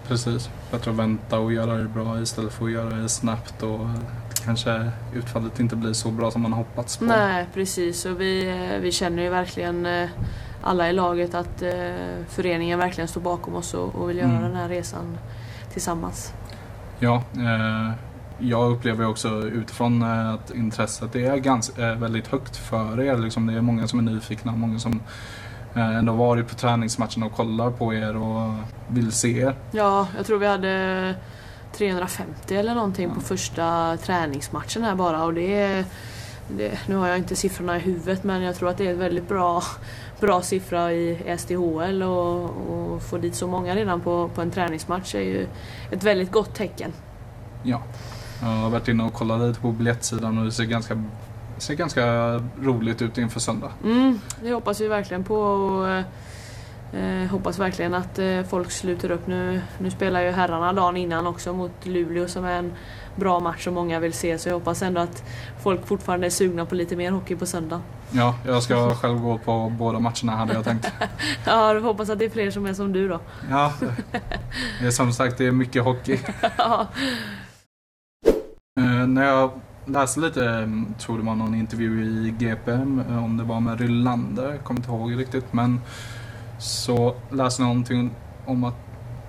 Precis, 0.08 0.50
bättre 0.70 0.90
att 0.90 0.96
vänta 0.96 1.38
och 1.38 1.52
göra 1.52 1.74
det 1.74 1.88
bra 1.88 2.20
istället 2.20 2.52
för 2.52 2.64
att 2.64 2.72
göra 2.72 2.94
det 2.94 3.08
snabbt 3.08 3.62
och 3.62 3.80
kanske 4.44 4.90
utfallet 5.14 5.60
inte 5.60 5.76
blir 5.76 5.92
så 5.92 6.10
bra 6.10 6.30
som 6.30 6.42
man 6.42 6.52
hoppats 6.52 6.96
på. 6.96 7.04
Nej 7.04 7.46
precis 7.54 8.06
och 8.06 8.20
vi, 8.20 8.58
vi 8.82 8.92
känner 8.92 9.22
ju 9.22 9.28
verkligen 9.28 10.08
alla 10.62 10.90
i 10.90 10.92
laget 10.92 11.34
att 11.34 11.62
eh, 11.62 11.70
föreningen 12.28 12.78
verkligen 12.78 13.08
står 13.08 13.20
bakom 13.20 13.54
oss 13.54 13.74
och, 13.74 13.94
och 13.94 14.10
vill 14.10 14.16
göra 14.16 14.30
mm. 14.30 14.42
den 14.42 14.56
här 14.56 14.68
resan 14.68 15.18
tillsammans. 15.72 16.32
Ja, 16.98 17.22
eh, 17.36 17.92
jag 18.38 18.72
upplever 18.72 19.06
också 19.06 19.28
utifrån 19.28 20.02
eh, 20.02 20.34
att 20.34 20.50
intresset 20.50 21.16
är 21.16 21.36
ganska, 21.36 21.94
väldigt 21.94 22.26
högt 22.26 22.56
för 22.56 23.00
er. 23.00 23.16
Liksom 23.16 23.46
det 23.46 23.52
är 23.52 23.60
många 23.60 23.88
som 23.88 23.98
är 23.98 24.12
nyfikna, 24.12 24.52
många 24.52 24.78
som 24.78 25.00
ändå 25.74 26.12
varit 26.12 26.48
på 26.48 26.54
träningsmatchen 26.54 27.22
och 27.22 27.32
kollar 27.32 27.70
på 27.70 27.94
er 27.94 28.16
och 28.16 28.54
vill 28.88 29.12
se 29.12 29.40
er. 29.40 29.54
Ja, 29.70 30.08
jag 30.16 30.26
tror 30.26 30.38
vi 30.38 30.46
hade 30.46 31.14
350 31.72 32.56
eller 32.56 32.74
någonting 32.74 33.08
ja. 33.08 33.14
på 33.14 33.20
första 33.20 33.96
träningsmatchen 33.96 34.82
här 34.82 34.94
bara 34.94 35.24
och 35.24 35.34
det, 35.34 35.84
det, 36.48 36.78
nu 36.88 36.96
har 36.96 37.08
jag 37.08 37.18
inte 37.18 37.36
siffrorna 37.36 37.76
i 37.76 37.80
huvudet 37.80 38.24
men 38.24 38.42
jag 38.42 38.56
tror 38.56 38.68
att 38.68 38.78
det 38.78 38.86
är 38.86 38.92
ett 38.92 38.98
väldigt 38.98 39.28
bra 39.28 39.62
bra 40.22 40.42
siffra 40.42 40.92
i 40.92 41.36
SDHL 41.38 42.02
och, 42.02 42.44
och 42.44 43.02
få 43.02 43.18
dit 43.18 43.34
så 43.34 43.46
många 43.46 43.74
redan 43.74 44.00
på, 44.00 44.30
på 44.34 44.42
en 44.42 44.50
träningsmatch 44.50 45.14
är 45.14 45.20
ju 45.20 45.46
ett 45.90 46.02
väldigt 46.02 46.32
gott 46.32 46.54
tecken. 46.54 46.92
Ja, 47.62 47.82
jag 48.40 48.48
har 48.48 48.70
varit 48.70 48.88
inne 48.88 49.04
och 49.04 49.12
kollat 49.12 49.40
lite 49.40 49.60
på 49.60 49.72
biljettsidan 49.72 50.38
och 50.38 50.44
det 50.44 50.52
ser 50.52 50.64
ganska, 50.64 51.04
ser 51.58 51.74
ganska 51.74 52.04
roligt 52.60 53.02
ut 53.02 53.18
inför 53.18 53.40
söndag. 53.40 53.72
Mm, 53.84 54.20
det 54.42 54.52
hoppas 54.52 54.80
vi 54.80 54.88
verkligen 54.88 55.24
på. 55.24 55.36
Och, 55.36 55.88
eh, 56.98 57.26
hoppas 57.30 57.58
verkligen 57.58 57.94
att 57.94 58.18
eh, 58.18 58.42
folk 58.42 58.70
sluter 58.70 59.10
upp 59.10 59.26
nu. 59.26 59.60
Nu 59.78 59.90
spelar 59.90 60.20
ju 60.20 60.30
herrarna 60.30 60.72
dagen 60.72 60.96
innan 60.96 61.26
också 61.26 61.52
mot 61.52 61.86
Luleå 61.86 62.28
som 62.28 62.44
är 62.44 62.58
en 62.58 62.72
bra 63.16 63.40
match 63.40 63.64
som 63.64 63.74
många 63.74 64.00
vill 64.00 64.12
se. 64.12 64.38
Så 64.38 64.48
jag 64.48 64.54
hoppas 64.54 64.82
ändå 64.82 65.00
att 65.00 65.24
folk 65.62 65.86
fortfarande 65.86 66.26
är 66.26 66.30
sugna 66.30 66.66
på 66.66 66.74
lite 66.74 66.96
mer 66.96 67.10
hockey 67.10 67.36
på 67.36 67.46
söndag. 67.46 67.80
Ja, 68.10 68.34
jag 68.46 68.62
ska 68.62 68.94
själv 68.94 69.18
gå 69.18 69.38
på 69.38 69.72
båda 69.78 69.98
matcherna 69.98 70.36
hade 70.36 70.54
jag 70.54 70.64
tänkt. 70.64 70.92
ja, 71.46 71.74
jag 71.74 71.80
hoppas 71.80 72.10
att 72.10 72.18
det 72.18 72.24
är 72.24 72.30
fler 72.30 72.50
som 72.50 72.66
är 72.66 72.74
som 72.74 72.92
du 72.92 73.08
då. 73.08 73.20
Ja, 73.50 73.72
det 74.80 74.86
är 74.86 74.90
som 74.90 75.12
sagt 75.12 75.38
det 75.38 75.46
är 75.46 75.52
mycket 75.52 75.84
hockey. 75.84 76.18
ja. 76.58 76.86
Eh, 78.80 79.06
när 79.06 79.24
jag 79.24 79.50
läste 79.86 80.20
lite, 80.20 80.48
mm, 80.48 80.94
tror 80.94 81.18
det 81.18 81.24
var 81.24 81.34
någon 81.34 81.54
intervju 81.54 82.04
i 82.04 82.30
GP, 82.38 82.70
eh, 82.70 83.24
om 83.24 83.36
det 83.36 83.44
var 83.44 83.60
med 83.60 83.80
Rylander, 83.80 84.50
jag 84.50 84.64
kommer 84.64 84.80
inte 84.80 84.90
ihåg 84.90 85.18
riktigt, 85.18 85.52
men 85.52 85.80
så 86.58 87.14
läste 87.30 87.62
jag 87.62 87.68
någonting 87.68 88.14
om 88.46 88.64
att 88.64 88.74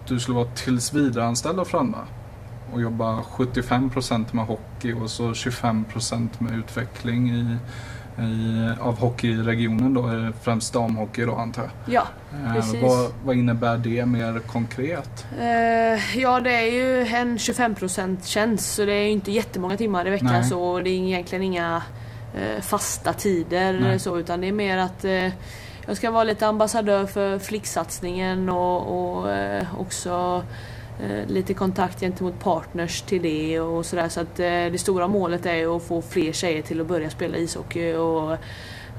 du 0.07 0.19
skulle 0.19 0.35
vara 0.35 0.47
tillsvidareanställd 0.47 1.59
av 1.59 1.65
Frölunda 1.65 2.07
och 2.73 2.81
jobba 2.81 3.21
75% 3.21 4.25
med 4.31 4.45
hockey 4.45 4.93
och 4.93 5.09
så 5.09 5.23
25% 5.31 6.27
med 6.39 6.53
utveckling 6.59 7.29
i, 7.29 7.57
i, 8.21 8.69
av 8.81 8.99
hockeyregionen 8.99 9.93
då, 9.93 10.07
eh, 10.07 10.29
främst 10.41 10.73
damhockey 10.73 11.25
då 11.25 11.35
antar 11.35 11.63
jag. 11.63 11.71
Ja, 11.93 12.07
Eh, 12.45 12.53
precis. 12.53 12.81
vad, 12.81 13.11
vad 13.25 13.35
innebär 13.35 13.77
det 13.77 14.05
mer 14.05 14.39
konkret? 14.39 15.25
Eh, 15.39 16.17
ja, 16.19 16.39
det 16.39 16.51
är 16.53 16.71
ju 16.71 17.01
en 17.07 17.37
25% 17.37 18.17
tjänst 18.25 18.73
så 18.73 18.85
det 18.85 18.93
är 18.93 19.03
ju 19.03 19.09
inte 19.11 19.31
jättemånga 19.31 19.77
timmar 19.77 20.07
i 20.07 20.09
veckan 20.09 20.27
Nej. 20.31 20.43
så 20.43 20.79
det 20.79 20.89
är 20.89 20.93
egentligen 20.93 21.43
inga 21.43 21.83
eh, 22.35 22.61
fasta 22.61 23.13
tider 23.13 23.73
Nej. 23.73 23.99
så 23.99 24.17
utan 24.19 24.41
det 24.41 24.47
är 24.47 24.51
mer 24.51 24.77
att 24.77 25.05
eh, 25.05 25.29
jag 25.85 25.97
ska 25.97 26.11
vara 26.11 26.23
lite 26.23 26.47
ambassadör 26.47 27.05
för 27.05 27.39
flicksatsningen 27.39 28.49
och, 28.49 29.17
och 29.19 29.31
eh, 29.31 29.65
också 29.77 30.43
eh, 30.49 30.72
lite 31.27 31.53
kontakt 31.53 31.99
gentemot 31.99 32.39
partners 32.39 33.01
till 33.01 33.21
det 33.21 33.59
och 33.59 33.85
sådär 33.85 34.09
så 34.09 34.19
att 34.19 34.39
eh, 34.39 34.45
det 34.45 34.79
stora 34.79 35.07
målet 35.07 35.45
är 35.45 35.75
att 35.75 35.83
få 35.83 36.01
fler 36.01 36.31
tjejer 36.31 36.61
till 36.61 36.81
att 36.81 36.87
börja 36.87 37.09
spela 37.09 37.37
ishockey 37.37 37.93
och, 37.93 38.37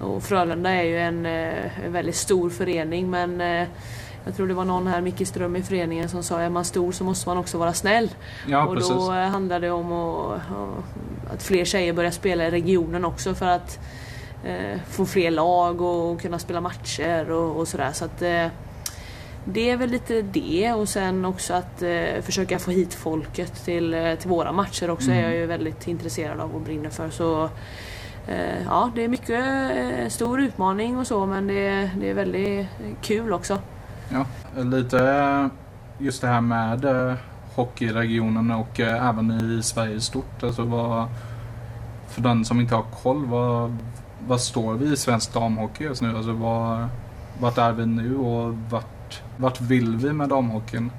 och 0.00 0.22
Frölunda 0.22 0.70
är 0.70 0.82
ju 0.82 0.98
en, 0.98 1.26
eh, 1.26 1.84
en 1.86 1.92
väldigt 1.92 2.16
stor 2.16 2.50
förening 2.50 3.10
men 3.10 3.40
eh, 3.40 3.68
jag 4.24 4.36
tror 4.36 4.48
det 4.48 4.54
var 4.54 4.64
någon 4.64 4.86
här, 4.86 5.00
Micke 5.00 5.28
Ström 5.28 5.56
i 5.56 5.62
föreningen, 5.62 6.08
som 6.08 6.22
sa 6.22 6.40
är 6.40 6.50
man 6.50 6.64
stor 6.64 6.92
så 6.92 7.04
måste 7.04 7.28
man 7.28 7.38
också 7.38 7.58
vara 7.58 7.72
snäll. 7.72 8.10
Ja, 8.46 8.66
och 8.66 8.74
precis. 8.74 8.92
då 8.92 9.12
eh, 9.12 9.18
handlar 9.18 9.60
det 9.60 9.70
om 9.70 9.92
att, 9.92 10.40
att 11.34 11.42
fler 11.42 11.64
tjejer 11.64 11.92
börjar 11.92 12.10
spela 12.10 12.46
i 12.46 12.50
regionen 12.50 13.04
också 13.04 13.34
för 13.34 13.46
att 13.46 13.78
eh, 14.44 14.80
få 14.88 15.06
fler 15.06 15.30
lag 15.30 15.80
och 15.80 16.20
kunna 16.20 16.38
spela 16.38 16.60
matcher 16.60 17.30
och, 17.30 17.56
och 17.56 17.68
sådär. 17.68 17.92
Så 17.92 18.04
att, 18.04 18.22
eh, 18.22 18.46
det 19.44 19.70
är 19.70 19.76
väl 19.76 19.90
lite 19.90 20.22
det 20.22 20.72
och 20.72 20.88
sen 20.88 21.24
också 21.24 21.54
att 21.54 21.82
eh, 21.82 22.22
försöka 22.22 22.58
få 22.58 22.70
hit 22.70 22.94
folket 22.94 23.64
till, 23.64 23.94
eh, 23.94 24.14
till 24.14 24.28
våra 24.30 24.52
matcher 24.52 24.90
också 24.90 25.10
Mm. 25.10 25.24
är 25.24 25.28
jag 25.28 25.34
ju 25.36 25.46
väldigt 25.46 25.88
intresserad 25.88 26.40
av 26.40 26.54
och 26.54 26.60
brinner 26.60 26.90
för. 26.90 27.10
Så 27.10 27.44
eh, 28.28 28.62
ja, 28.66 28.90
det 28.94 29.04
är 29.04 29.08
mycket 29.08 29.44
eh, 30.00 30.08
stor 30.08 30.40
utmaning 30.40 30.98
och 30.98 31.06
så 31.06 31.26
men 31.26 31.46
det, 31.46 31.90
det 32.00 32.10
är 32.10 32.14
väldigt 32.14 32.66
kul 33.02 33.32
också. 33.32 33.58
Ja, 34.08 34.26
lite 34.62 34.98
eh, 35.08 35.46
just 35.98 36.20
det 36.20 36.28
här 36.28 36.40
med 36.40 36.84
eh, 36.84 37.14
hockeyregionen 37.54 38.50
och 38.50 38.80
även 38.80 39.30
i 39.58 39.62
Sverige 39.62 39.94
i 39.94 40.00
stort. 40.00 40.42
Alltså 40.42 40.62
vad, 40.62 41.06
för 42.08 42.20
den 42.22 42.44
som 42.44 42.60
inte 42.60 42.74
har 42.74 42.84
koll, 43.02 43.26
vad, 43.26 43.76
vad 44.26 44.40
står 44.40 44.74
vi 44.74 44.92
i 44.92 44.96
svensk 44.96 45.34
damhockey 45.34 45.84
just 45.84 46.02
nu? 46.02 46.16
Alltså 46.16 46.32
vad, 46.32 46.86
vart 47.40 47.58
är 47.58 47.72
vi 47.72 47.86
nu 47.86 48.16
och 48.16 48.54
vart, 48.70 48.86
vart 49.36 49.60
vill 49.60 49.96
vi 49.96 50.12
med 50.12 50.28
damhockeyn? 50.28 50.90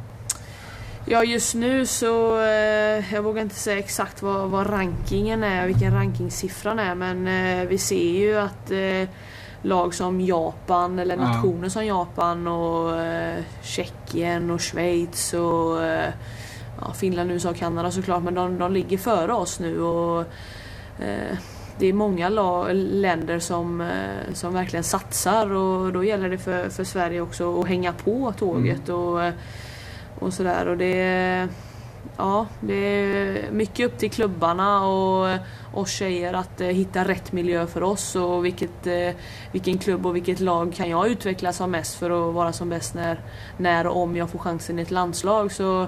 Ja 1.07 1.23
just 1.23 1.55
nu 1.55 1.85
så, 1.85 2.39
eh, 2.41 3.13
jag 3.13 3.21
vågar 3.21 3.41
inte 3.41 3.55
säga 3.55 3.79
exakt 3.79 4.21
vad, 4.21 4.49
vad 4.49 4.69
rankingen 4.69 5.43
är, 5.43 5.67
vilken 5.67 5.93
rankingsiffran 5.93 6.79
är 6.79 6.95
men 6.95 7.27
eh, 7.27 7.67
vi 7.67 7.77
ser 7.77 8.09
ju 8.19 8.37
att 8.37 8.71
eh, 8.71 9.09
lag 9.61 9.93
som 9.93 10.21
Japan 10.21 10.99
eller 10.99 11.15
Ja. 11.17 11.21
nationer 11.21 11.69
som 11.69 11.85
Japan 11.85 12.47
och 12.47 12.99
eh, 13.01 13.43
Tjeckien 13.61 14.51
och 14.51 14.61
Schweiz 14.61 15.33
och 15.33 15.83
eh, 15.83 16.09
ja, 16.81 16.93
Finland, 16.93 17.31
USA 17.31 17.49
och 17.49 17.55
Kanada 17.57 17.91
såklart 17.91 18.23
men 18.23 18.33
de, 18.33 18.57
de 18.59 18.73
ligger 18.73 18.97
före 18.97 19.33
oss 19.33 19.59
nu 19.59 19.81
och 19.81 20.25
eh, 20.99 21.37
det 21.79 21.87
är 21.87 21.93
många 21.93 22.29
länder 22.73 23.39
som, 23.39 23.81
eh, 23.81 24.33
som 24.33 24.53
verkligen 24.53 24.83
satsar 24.83 25.53
och 25.53 25.93
då 25.93 26.03
gäller 26.03 26.29
det 26.29 26.37
för, 26.37 26.69
för 26.69 26.83
Sverige 26.83 27.21
också 27.21 27.61
att 27.61 27.67
hänga 27.67 27.93
på 27.93 28.33
tåget 28.37 28.89
och 28.89 29.23
eh, 29.23 29.33
och 30.19 30.33
sådär 30.33 30.67
och 30.67 30.77
det 30.77 31.01
är, 31.01 31.47
ja, 32.17 32.47
det 32.59 32.73
är 32.73 33.51
mycket 33.51 33.85
upp 33.85 33.97
till 33.97 34.11
klubbarna 34.11 34.87
och 34.87 35.37
oss 35.73 35.91
tjejer 35.91 36.33
att 36.33 36.61
eh, 36.61 36.67
hitta 36.67 37.07
rätt 37.07 37.31
miljö 37.31 37.67
för 37.67 37.83
oss 37.83 38.15
och 38.15 38.45
vilket, 38.45 38.87
vilken 39.51 39.77
klubb 39.77 40.05
och 40.05 40.15
vilket 40.15 40.39
lag 40.39 40.73
kan 40.73 40.89
jag 40.89 41.07
utvecklas 41.07 41.57
som 41.57 41.71
mest 41.71 41.95
för 41.95 42.29
att 42.29 42.33
vara 42.33 42.53
som 42.53 42.69
bäst 42.69 42.93
när, 42.93 43.19
när 43.57 43.87
och 43.87 44.01
om 44.01 44.15
jag 44.15 44.29
får 44.29 44.39
chansen 44.39 44.79
i 44.79 44.81
ett 44.81 44.91
landslag. 44.91 45.51
Så 45.51 45.87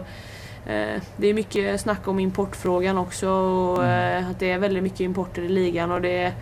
det 1.18 1.28
är 1.28 1.34
mycket 1.34 1.82
snack 1.82 2.08
om 2.08 2.20
importfrågan 2.20 2.98
också 2.98 3.30
och 3.30 3.86
eh, 3.86 4.30
att 4.30 4.40
det 4.40 4.52
är 4.52 4.58
väldigt 4.58 4.84
mycket 4.84 5.00
importer 5.00 5.42
i 5.42 5.50
ligan 5.50 5.92
och 5.92 6.02
det 6.02 6.18
är, 6.18 6.34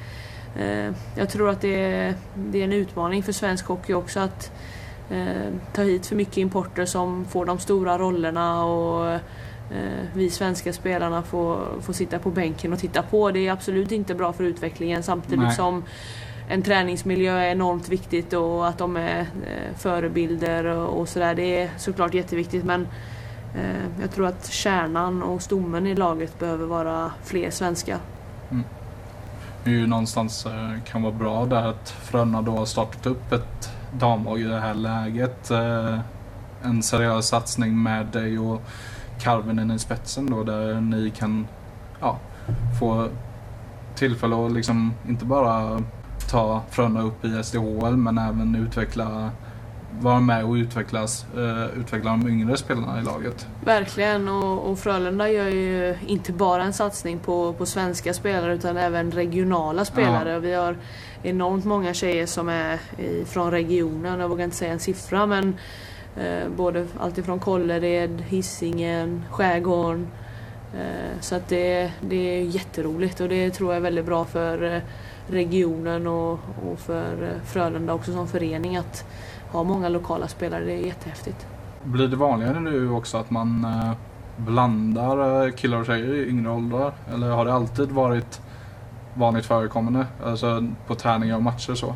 eh, 0.59 0.93
jag 1.15 1.29
tror 1.29 1.49
att 1.49 1.61
det 1.61 1.75
är, 1.75 2.15
det 2.35 2.59
är 2.59 2.63
en 2.63 2.73
utmaning 2.73 3.23
för 3.23 3.31
svensk 3.31 3.65
hockey 3.65 3.93
också 3.93 4.19
att 4.19 4.51
eh, 5.09 5.53
ta 5.73 5.81
hit 5.81 6.05
för 6.05 6.15
mycket 6.15 6.37
importer 6.37 6.85
som 6.85 7.25
får 7.25 7.45
de 7.45 7.59
stora 7.59 7.97
rollerna 7.97 8.65
och 8.65 9.11
eh, 9.11 9.19
vi 10.13 10.29
svenska 10.29 10.73
spelarna 10.73 11.23
får, 11.23 11.81
får 11.81 11.93
sitta 11.93 12.19
på 12.19 12.29
bänken 12.29 12.73
och 12.73 12.79
titta 12.79 13.01
på. 13.01 13.31
Det 13.31 13.47
är 13.47 13.51
absolut 13.51 13.91
inte 13.91 14.15
bra 14.15 14.33
för 14.33 14.43
utvecklingen 14.43 15.03
samtidigt 15.03 15.39
Nej. 15.39 15.55
som 15.55 15.83
en 16.49 16.61
träningsmiljö 16.61 17.37
är 17.37 17.51
enormt 17.51 17.89
viktigt 17.89 18.33
och 18.33 18.67
att 18.67 18.77
de 18.77 18.97
är 18.97 19.19
eh, 19.19 19.77
förebilder 19.77 20.65
och, 20.65 21.09
sådär. 21.09 21.35
Det 21.35 21.61
är 21.61 21.69
såklart 21.77 22.13
jätteviktigt 22.13 22.63
men 22.63 22.81
eh, 22.81 22.87
Eh, 23.55 24.01
jag 24.01 24.11
tror 24.11 24.27
att 24.27 24.45
kärnan 24.45 25.23
och 25.23 25.41
stommen 25.41 25.87
i 25.87 25.95
laget 25.95 26.39
behöver 26.39 26.65
vara 26.65 27.11
fler 27.23 27.49
svenskar. 27.51 27.99
Mm. 28.51 28.63
Det 29.63 29.69
är 29.69 29.73
ju 29.73 29.87
någonstans 29.87 30.45
eh, 30.45 30.83
kan 30.85 31.01
vara 31.01 31.13
bra 31.13 31.45
där 31.45 31.67
att 31.67 31.89
Frölunda 31.89 32.41
då 32.41 32.51
har 32.51 32.65
startat 32.65 33.05
upp 33.05 33.31
ett 33.31 33.69
damlag 33.99 34.39
i 34.39 34.43
det 34.43 34.59
här 34.59 34.73
läget. 34.73 35.51
Eh, 35.51 35.99
en 36.63 36.83
seriös 36.83 37.27
satsning 37.27 37.83
med 37.83 38.05
dig 38.05 38.39
och 38.39 38.61
Karvinen 39.21 39.71
i 39.71 39.79
spetsen 39.79 40.31
då 40.31 40.43
där 40.43 40.81
ni 40.81 41.09
kan 41.09 41.47
ja, 42.01 42.19
få 42.79 43.07
tillfälle 43.95 44.45
att 44.45 44.51
liksom 44.51 44.93
inte 45.07 45.25
bara 45.25 45.81
ta 46.31 46.61
Frölunda 46.69 47.01
upp 47.01 47.25
i 47.25 47.43
SDHL 47.43 47.97
men 47.97 48.17
även 48.17 48.55
utveckla 48.55 49.29
vara 50.01 50.19
med 50.19 50.45
och 50.45 50.53
utvecklas, 50.53 51.25
eh, 51.37 51.79
utveckla 51.79 52.11
de 52.11 52.27
yngre 52.27 52.57
spelarna 52.57 52.99
i 52.99 53.03
laget. 53.03 53.47
Verkligen 53.65 54.27
och, 54.27 54.71
och 54.71 54.79
Frölunda 54.79 55.29
gör 55.29 55.47
ju 55.47 55.95
inte 56.07 56.31
bara 56.31 56.63
en 56.63 56.73
satsning 56.73 57.19
på, 57.19 57.53
på 57.53 57.65
svenska 57.65 58.13
spelare 58.13 58.53
utan 58.53 58.77
även 58.77 59.11
regionala 59.11 59.85
spelare. 59.85 60.35
Och 60.35 60.43
Vi 60.43 60.53
har 60.53 60.77
enormt 61.23 61.65
många 61.65 61.93
tjejer 61.93 62.25
som 62.25 62.49
är 62.49 62.79
från 63.25 63.51
regionen, 63.51 64.19
jag 64.19 64.29
vågar 64.29 64.45
inte 64.45 64.57
säga 64.57 64.73
en 64.73 64.79
siffra 64.79 65.25
men 65.25 65.55
eh, 66.17 66.49
både 66.55 66.87
alltifrån 66.99 67.39
Kållered, 67.39 68.21
Hisingen, 68.21 69.23
Skärgården. 69.31 70.07
Eh, 70.73 71.19
så 71.19 71.35
att 71.35 71.47
det, 71.47 71.91
det 72.01 72.15
är 72.15 72.41
jätteroligt 72.41 73.19
och 73.19 73.29
det 73.29 73.51
tror 73.51 73.69
jag 73.69 73.77
är 73.77 73.81
väldigt 73.81 74.05
bra 74.05 74.25
för 74.25 74.75
eh, 74.75 74.81
regionen 75.27 76.07
och, 76.07 76.39
och 76.71 76.79
för 76.79 77.23
eh, 77.23 77.43
Frölunda 77.45 77.93
också 77.93 78.11
som 78.13 78.27
förening 78.27 78.77
att 78.77 79.05
ha 79.51 79.63
många 79.63 79.89
lokala 79.89 80.27
spelare. 80.27 80.65
Det 80.65 80.73
är 80.73 80.85
jättehäftigt. 80.85 81.47
Blir 81.83 82.07
det 82.07 82.15
vanligare 82.15 82.59
nu 82.59 82.89
också 82.89 83.17
att 83.17 83.29
man 83.29 83.65
eh, 83.65 83.91
blandar 84.37 85.45
eh, 85.45 85.51
killar 85.51 85.79
och 85.79 85.85
tjejer 85.85 86.13
i 86.13 86.29
yngre 86.29 86.51
åldrar? 86.51 86.93
Eller 87.13 87.29
har 87.29 87.45
det 87.45 87.53
alltid 87.53 87.91
varit 87.91 88.41
vanligt 89.13 89.45
förekommande? 89.45 90.05
Alltså 90.25 90.67
på 90.87 90.95
träningar 90.95 91.35
och 91.35 91.43
matcher 91.43 91.73
så? 91.73 91.95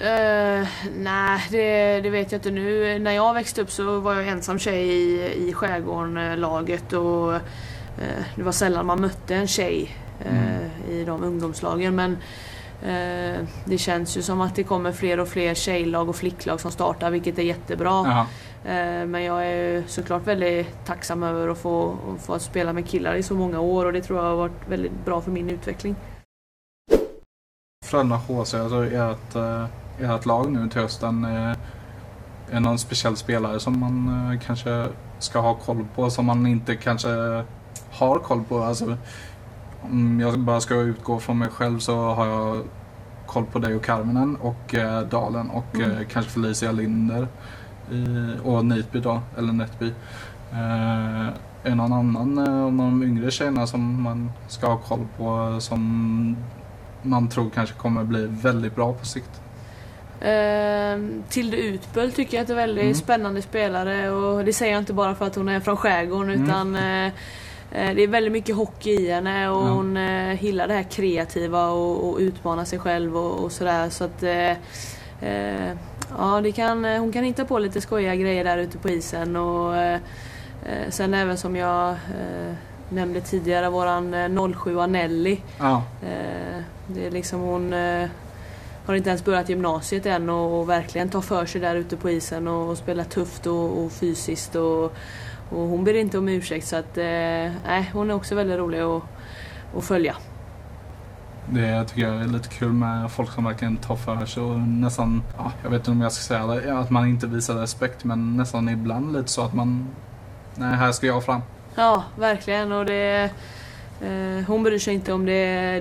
Uh, 0.00 0.66
nej, 0.96 1.40
det, 1.50 2.00
det 2.00 2.10
vet 2.10 2.32
jag 2.32 2.38
inte 2.38 2.50
nu. 2.50 2.98
När 2.98 3.10
jag 3.10 3.34
växte 3.34 3.62
upp 3.62 3.70
så 3.70 4.00
var 4.00 4.14
jag 4.14 4.28
ensam 4.28 4.58
tjej 4.58 4.88
i, 4.88 5.48
i 5.48 5.52
Skärgården-laget 5.52 6.92
och 6.92 7.34
eh, 7.34 8.24
det 8.34 8.42
var 8.42 8.52
sällan 8.52 8.86
man 8.86 9.00
mötte 9.00 9.34
en 9.34 9.46
tjej 9.46 9.96
eh, 10.20 10.90
i 10.92 11.04
de 11.04 11.22
ungdomslagen. 11.22 11.96
Men 11.96 12.16
det 13.64 13.78
känns 13.78 14.16
ju 14.16 14.22
som 14.22 14.40
att 14.40 14.54
det 14.54 14.62
kommer 14.64 14.92
fler 14.92 15.20
och 15.20 15.28
fler 15.28 15.54
tjejlag 15.54 16.08
och 16.08 16.16
flicklag 16.16 16.60
som 16.60 16.70
startar, 16.70 17.10
vilket 17.10 17.38
är 17.38 17.42
jättebra. 17.42 17.90
Jaha. 18.06 18.26
Eh, 18.64 19.06
Men 19.06 19.24
jag 19.24 19.46
är 19.46 19.82
såklart 19.86 20.26
väldigt 20.26 20.84
tacksam 20.86 21.22
över 21.22 21.48
att 21.48 21.58
få, 21.58 21.96
att 22.14 22.22
få 22.26 22.38
spela 22.38 22.72
med 22.72 22.86
killar 22.88 23.14
i 23.14 23.22
så 23.22 23.34
många 23.34 23.60
år 23.60 23.86
och 23.86 23.92
det 23.92 24.02
tror 24.02 24.18
jag 24.18 24.26
har 24.26 24.36
varit 24.36 24.68
väldigt 24.68 25.04
bra 25.04 25.20
för 25.20 25.30
min 25.30 25.50
utveckling. 25.50 25.96
Frölunda 27.86 28.16
HC, 28.16 28.54
alltså 28.54 28.84
ert, 28.84 29.34
eh, 29.36 29.66
ert 30.10 30.26
lag 30.26 30.52
nu 30.52 30.68
till 30.68 30.80
hösten. 30.80 31.24
eh, 31.24 31.50
Är 31.50 32.54
det 32.54 32.60
någon 32.60 32.78
speciell 32.78 33.16
spelare 33.16 33.60
som 33.60 33.80
man 33.80 34.30
eh, 34.32 34.40
kanske 34.46 34.86
ska 35.18 35.38
ha 35.40 35.54
koll 35.54 35.86
på 35.94 36.10
som 36.10 36.26
man 36.26 36.46
inte 36.46 36.76
kanske 36.76 37.08
har 37.90 38.18
koll 38.18 38.44
på. 38.48 38.58
Alltså, 38.62 38.96
om 39.82 40.20
jag 40.20 40.38
bara 40.38 40.60
ska 40.60 40.74
utgå 40.74 41.18
från 41.20 41.38
mig 41.38 41.48
själv 41.48 41.78
så 41.78 41.96
har 42.14 42.26
jag 42.26 42.62
koll 43.26 43.44
på 43.52 43.58
dig 43.58 43.74
och 43.74 43.84
Carminen 43.84 44.36
och 44.36 44.74
eh, 44.74 45.00
Dalen 45.00 45.50
och 45.50 45.74
Mm. 45.74 45.90
eh, 45.90 45.98
kanske 46.12 46.30
Felicia 46.32 46.72
Linder 46.72 47.28
i, 47.92 48.06
och 48.44 48.64
Nitby 48.64 49.00
då, 49.00 49.20
eller 49.38 49.52
Netby. 49.52 49.86
Eh, 50.52 51.26
är 51.64 51.74
någon 51.74 51.92
annan 51.92 52.38
eh, 52.38 52.64
av 52.64 52.72
de 52.72 53.02
yngre 53.02 53.30
tjejerna 53.30 53.66
som 53.66 54.02
man 54.02 54.32
ska 54.48 54.66
ha 54.66 54.76
koll 54.76 55.06
på 55.16 55.56
som 55.60 56.36
man 57.02 57.28
tror 57.28 57.50
kanske 57.54 57.74
kommer 57.74 58.04
bli 58.04 58.26
väldigt 58.26 58.74
bra 58.76 58.92
på 58.92 59.06
sikt? 59.06 59.40
Ehm, 60.20 61.22
Tilde 61.28 61.56
Utböll 61.56 62.12
tycker 62.12 62.36
jag 62.36 62.46
är 62.46 62.50
en 62.50 62.56
väldigt 62.56 62.82
Mm. 62.84 62.94
spännande 62.94 63.42
spelare 63.42 64.10
och 64.10 64.44
det 64.44 64.52
säger 64.52 64.72
jag 64.72 64.80
inte 64.82 64.92
bara 64.92 65.14
för 65.14 65.26
att 65.26 65.34
hon 65.34 65.48
är 65.48 65.60
från 65.60 65.76
skärgården 65.76 66.30
Mm. 66.30 66.44
utan 66.44 66.76
eh, 66.76 67.12
det 67.72 68.02
är 68.02 68.06
väldigt 68.08 68.32
mycket 68.32 68.56
hockey 68.56 68.90
i 68.90 69.10
henne 69.10 69.48
och 69.48 69.62
Ja. 69.62 69.68
hon 69.70 69.96
eh, 69.96 70.44
gillar 70.44 70.68
det 70.68 70.74
här 70.74 70.82
kreativa 70.82 71.68
och, 71.68 72.08
och 72.10 72.18
utmana 72.18 72.64
sig 72.64 72.78
själv 72.78 73.16
och, 73.16 73.44
och 73.44 73.52
sådär. 73.52 73.90
Så 73.90 74.04
att 74.04 74.22
eh, 74.22 74.50
eh, 75.30 75.72
Ja, 76.18 76.40
det 76.42 76.52
kan, 76.52 76.84
eh, 76.84 77.00
hon 77.00 77.12
kan 77.12 77.24
hitta 77.24 77.44
på 77.44 77.58
lite 77.58 77.80
skojiga 77.80 78.14
grejer 78.14 78.44
där 78.44 78.58
ute 78.58 78.78
på 78.78 78.88
isen 78.88 79.36
och 79.36 79.76
eh, 79.76 79.94
eh, 80.66 80.90
sen 80.90 81.14
även 81.14 81.38
som 81.38 81.56
jag 81.56 81.88
eh, 81.90 82.54
nämnde 82.88 83.20
tidigare 83.20 83.68
våran 83.70 84.14
eh, 84.14 84.52
07 84.54 84.86
Nelly. 84.86 85.38
Ja, 85.58 85.82
Eh, 86.02 86.62
Det 86.86 87.06
är 87.06 87.10
liksom 87.10 87.40
hon 87.40 87.72
eh, 87.72 88.08
har 88.86 88.94
inte 88.94 89.08
ens 89.10 89.24
börjat 89.24 89.48
gymnasiet 89.48 90.06
än 90.06 90.30
och, 90.30 90.60
och 90.60 90.68
verkligen 90.68 91.08
tar 91.08 91.20
för 91.20 91.46
sig 91.46 91.60
där 91.60 91.74
ute 91.74 91.96
på 91.96 92.10
isen 92.10 92.48
och, 92.48 92.70
och 92.70 92.78
spelar 92.78 93.04
tufft 93.04 93.46
och, 93.46 93.84
och 93.84 93.92
fysiskt 93.92 94.54
och, 94.56 94.92
och 95.50 95.68
hon 95.68 95.84
ber 95.84 95.94
inte 95.94 96.18
om 96.18 96.28
ursäkt 96.28 96.66
så 96.66 96.76
att 96.76 96.98
eh, 96.98 97.82
hon 97.92 98.10
är 98.10 98.14
också 98.14 98.34
väldigt 98.34 98.58
rolig 98.58 98.80
att, 98.80 99.02
att 99.76 99.84
följa. 99.84 100.16
det 101.48 101.84
tycker 101.84 102.02
jag 102.02 102.20
är 102.20 102.26
lite 102.26 102.48
kul 102.48 102.72
med 102.72 103.10
folk 103.10 103.30
som 103.32 103.44
verkligen 103.44 103.76
tar 103.76 103.96
för 103.96 104.26
sig 104.26 104.42
och 104.42 104.58
nästan, 104.60 105.22
ja, 105.38 105.52
jag 105.62 105.70
vet 105.70 105.78
inte 105.78 105.90
om 105.90 106.00
jag 106.00 106.12
ska 106.12 106.22
säga 106.34 106.46
det, 106.46 106.78
att 106.78 106.90
man 106.90 107.08
inte 107.08 107.26
visar 107.26 107.54
respekt 107.54 108.04
men 108.04 108.36
nästan 108.36 108.68
ibland 108.68 109.12
lite 109.12 109.28
så 109.28 109.42
att 109.42 109.54
man, 109.54 109.88
nej 110.54 110.76
här 110.76 110.92
ska 110.92 111.06
jag 111.06 111.24
fram. 111.24 111.40
Ja, 111.74 112.04
verkligen 112.18 112.72
och 112.72 112.84
det 112.86 113.30
eh, 114.00 114.44
hon 114.46 114.62
bryr 114.62 114.78
sig 114.78 114.94
inte 114.94 115.12
om 115.12 115.26
det, 115.26 115.32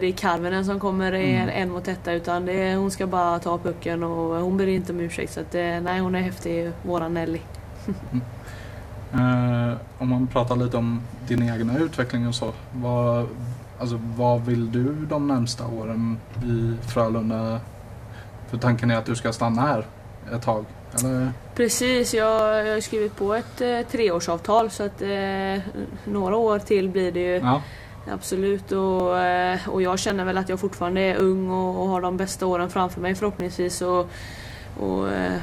det 0.02 0.08
är 0.08 0.12
Karvinen 0.12 0.66
som 0.66 0.80
kommer 0.80 1.14
Mm. 1.14 1.50
en 1.50 1.72
mot 1.72 1.86
detta 1.86 2.12
utan 2.14 2.46
det, 2.46 2.76
hon 2.76 2.92
ska 2.92 3.08
bara 3.08 3.40
ta 3.40 3.58
pucken 3.58 4.04
och 4.04 4.42
hon 4.42 4.58
ber 4.58 4.68
inte 4.68 4.92
om 4.94 5.00
ursäkt 5.00 5.34
så 5.34 5.40
att 5.40 5.56
eh, 5.56 5.62
nej 5.62 6.00
hon 6.00 6.16
är 6.16 6.22
häftig, 6.22 6.72
våran 6.84 7.14
Nelly. 7.14 7.40
Eh, 9.14 9.74
om 9.98 10.10
man 10.10 10.28
pratar 10.28 10.56
lite 10.56 10.78
om 10.78 11.02
din 11.28 11.50
egna 11.50 11.78
utveckling 11.78 12.28
och 12.28 12.36
så. 12.36 12.54
Vad, 12.74 13.28
alltså, 13.80 14.00
vad 14.18 14.46
vill 14.46 14.72
du 14.72 14.96
de 15.10 15.28
närmsta 15.28 15.68
åren 15.68 16.18
i 16.44 16.88
Frölunda? 16.88 17.60
För 18.50 18.58
tanken 18.58 18.92
är 18.92 18.98
att 18.98 19.06
du 19.06 19.16
ska 19.16 19.34
stanna 19.34 19.62
här 19.62 19.86
ett 20.34 20.42
tag. 20.42 20.66
Eller? 21.00 21.32
Precis, 21.56 22.14
jag, 22.14 22.68
jag 22.68 22.74
har 22.74 22.82
skrivit 22.82 23.16
på 23.16 23.34
ett 23.34 23.62
eh, 23.62 23.82
treårsavtal 23.92 24.70
så 24.70 24.84
att 24.84 25.02
eh, 25.02 25.60
några 26.06 26.36
år 26.36 26.60
till 26.60 26.90
blir 26.90 27.12
det 27.12 27.20
ju 27.20 27.36
Ja. 27.36 27.62
absolut. 28.14 28.72
Och, 28.72 29.20
eh, 29.20 29.70
och 29.70 29.82
jag 29.82 30.00
känner 30.00 30.26
väl 30.26 30.38
att 30.38 30.50
jag 30.50 30.60
fortfarande 30.60 31.02
är 31.02 31.16
ung 31.16 31.50
och, 31.52 31.82
och 31.82 31.88
har 31.88 32.02
de 32.02 32.18
bästa 32.18 32.46
åren 32.46 32.70
framför 32.70 33.02
mig 33.02 33.16
förhoppningsvis. 33.16 33.82
Och, 33.82 34.10
och, 34.80 35.12
eh, 35.12 35.34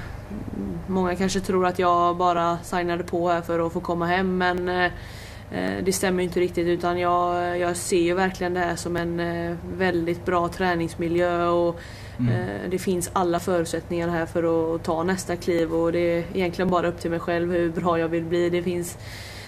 många 0.87 1.17
kanske 1.17 1.41
tror 1.41 1.67
att 1.67 1.79
jag 1.79 2.17
bara 2.17 2.59
signade 2.59 3.05
på 3.05 3.29
här 3.29 3.43
för 3.43 3.67
att 3.67 3.73
få 3.73 3.81
komma 3.81 4.07
hem 4.07 4.39
men 4.39 4.69
eh, 4.69 4.85
eh, 5.53 5.85
det 5.85 5.93
stämmer 5.93 6.23
inte 6.23 6.41
riktigt 6.41 6.67
utan 6.67 6.99
jag, 6.99 7.59
jag 7.59 7.77
ser 7.77 8.01
ju 8.03 8.15
verkligen 8.15 8.55
det 8.55 8.61
här 8.61 8.77
som 8.77 8.97
en 8.97 9.21
eh, 9.21 9.57
väldigt 9.79 10.25
bra 10.25 10.49
träningsmiljö 10.49 11.47
och 11.47 11.81
Mm. 12.19 12.71
Det 12.71 12.79
finns 12.79 13.11
alla 13.13 13.41
förutsättningar 13.41 14.09
här 14.09 14.27
för 14.27 14.75
att 14.75 14.85
ta 14.85 15.03
nästa 15.03 15.37
kliv 15.37 15.75
och 15.75 15.93
det 15.93 15.99
är 15.99 16.25
egentligen 16.35 16.71
bara 16.71 16.89
upp 16.89 17.01
till 17.01 17.11
mig 17.11 17.21
själv 17.21 17.53
hur 17.53 17.71
bra 17.71 17.99
jag 17.99 18.09
vill 18.09 18.25
bli. 18.25 18.51
Det 18.51 18.63
finns 18.63 18.99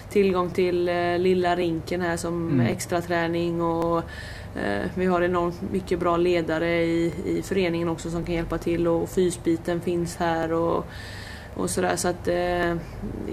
tillgång 0.09 0.49
till 0.49 0.85
lilla 1.17 1.55
rinken 1.55 2.01
här 2.01 2.17
som 2.17 2.49
Mm. 2.49 2.65
extra 2.65 3.01
träning 3.01 3.61
och 3.61 4.03
Eh, 4.55 4.89
vi 4.95 5.05
har 5.05 5.21
enormt 5.21 5.61
mycket 5.71 5.99
bra 5.99 6.17
ledare 6.17 6.83
i, 6.83 7.13
i 7.25 7.41
föreningen 7.41 7.89
också 7.89 8.09
som 8.09 8.25
kan 8.25 8.35
hjälpa 8.35 8.57
till 8.57 8.87
och 8.87 9.09
fysbiten 9.09 9.81
finns 9.81 10.15
här 10.15 10.53
och, 10.53 10.85
och 11.55 11.69
sådär 11.69 11.95
så 11.95 12.07
att 12.07 12.27
eh, 12.27 12.75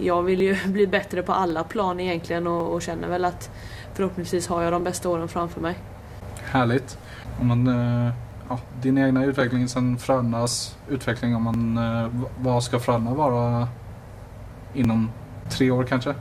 jag 0.00 0.22
vill 0.22 0.42
ju 0.42 0.57
bli 0.66 0.87
bättre 0.87 1.22
på 1.22 1.33
alla 1.33 1.64
plan 1.64 2.00
egentligen 2.00 2.46
och, 2.46 2.74
och 2.74 2.83
känner 2.83 3.09
väl 3.09 3.24
att 3.24 3.50
förhoppningsvis 3.94 4.48
har 4.48 4.62
jag 4.62 4.72
de 4.72 4.85
bästa 4.85 5.09
åren 5.09 5.29
framför 5.29 5.61
mig. 5.61 5.74
Härligt. 6.44 6.98
Om 7.40 7.46
man, 7.46 7.66
eh, 7.66 8.12
ja, 8.48 8.59
din 8.83 8.98
egna 8.98 9.24
utveckling 9.24 9.68
sen 9.68 9.98
Frölundas 9.98 10.79
utveckling. 10.88 11.37
Om 11.37 11.42
man, 11.42 11.79
eh, 11.79 12.11
vad 12.38 12.64
ska 12.64 12.79
Frölunda 12.79 13.14
vara 13.14 13.68
inom 14.74 15.11
tre 15.48 15.70
år 15.70 15.85
kanske? 15.85 16.14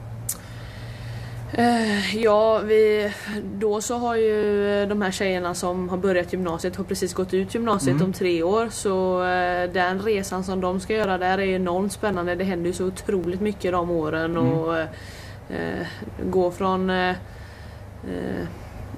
Eh, 1.58 2.16
Ja, 2.16 2.60
vi, 2.60 3.12
då 3.44 3.82
så 3.82 3.96
har 3.98 4.16
ju 4.16 4.86
de 4.86 5.02
här 5.02 5.12
tjejerna 5.12 5.54
som 5.56 5.90
har 5.90 5.98
börjat 5.98 6.34
gymnasiet 6.34 6.76
har 6.76 6.84
precis 6.84 7.14
gått 7.14 7.34
ut 7.34 7.56
gymnasiet 7.56 7.96
Mm. 7.96 8.06
om 8.06 8.14
tre 8.14 8.44
år. 8.44 8.70
Så 8.70 9.24
eh, 9.24 9.72
den 9.72 10.00
resan 10.00 10.44
som 10.44 10.62
de 10.62 10.80
ska 10.80 10.94
göra 10.94 11.18
där 11.18 11.38
är 11.38 11.48
enormt 11.48 11.94
spännande. 11.94 12.36
Det 12.36 12.44
händer 12.44 12.68
ju 12.68 12.74
så 12.74 12.86
otroligt 12.86 13.42
mycket 13.42 13.72
de 13.72 13.90
åren. 13.90 14.38
Mm. 14.38 14.54
Och 14.54 14.78
eh, 14.78 15.88
gå 16.32 16.52
från 16.52 16.90
eh, 16.90 17.10
eh, 17.10 18.46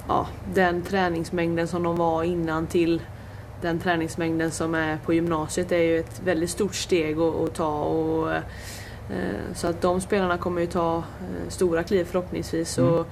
ja, 0.08 0.28
den 0.54 0.82
träningsmängden 0.82 1.68
som 1.68 1.84
de 1.84 1.98
var 1.98 2.24
innan 2.24 2.68
till 2.68 3.02
den 3.62 3.80
träningsmängden 3.80 4.52
som 4.52 4.76
är 4.76 4.98
på 5.06 5.14
gymnasiet 5.14 5.72
är 5.72 5.82
ju 5.82 6.00
ett 6.00 6.22
väldigt 6.26 6.50
stort 6.50 6.76
steg 6.76 7.20
att, 7.20 7.36
att 7.36 7.54
ta. 7.56 7.82
Och, 7.84 8.32
Så 9.54 9.68
att 9.68 9.82
de 9.82 10.02
spelarna 10.02 10.38
kommer 10.38 10.62
ju 10.62 10.68
ta 10.68 10.98
eh, 10.98 11.50
stora 11.50 11.84
kliv 11.84 12.06
förhoppningsvis. 12.06 12.78
Mm. 12.78 12.94
Och 12.94 13.08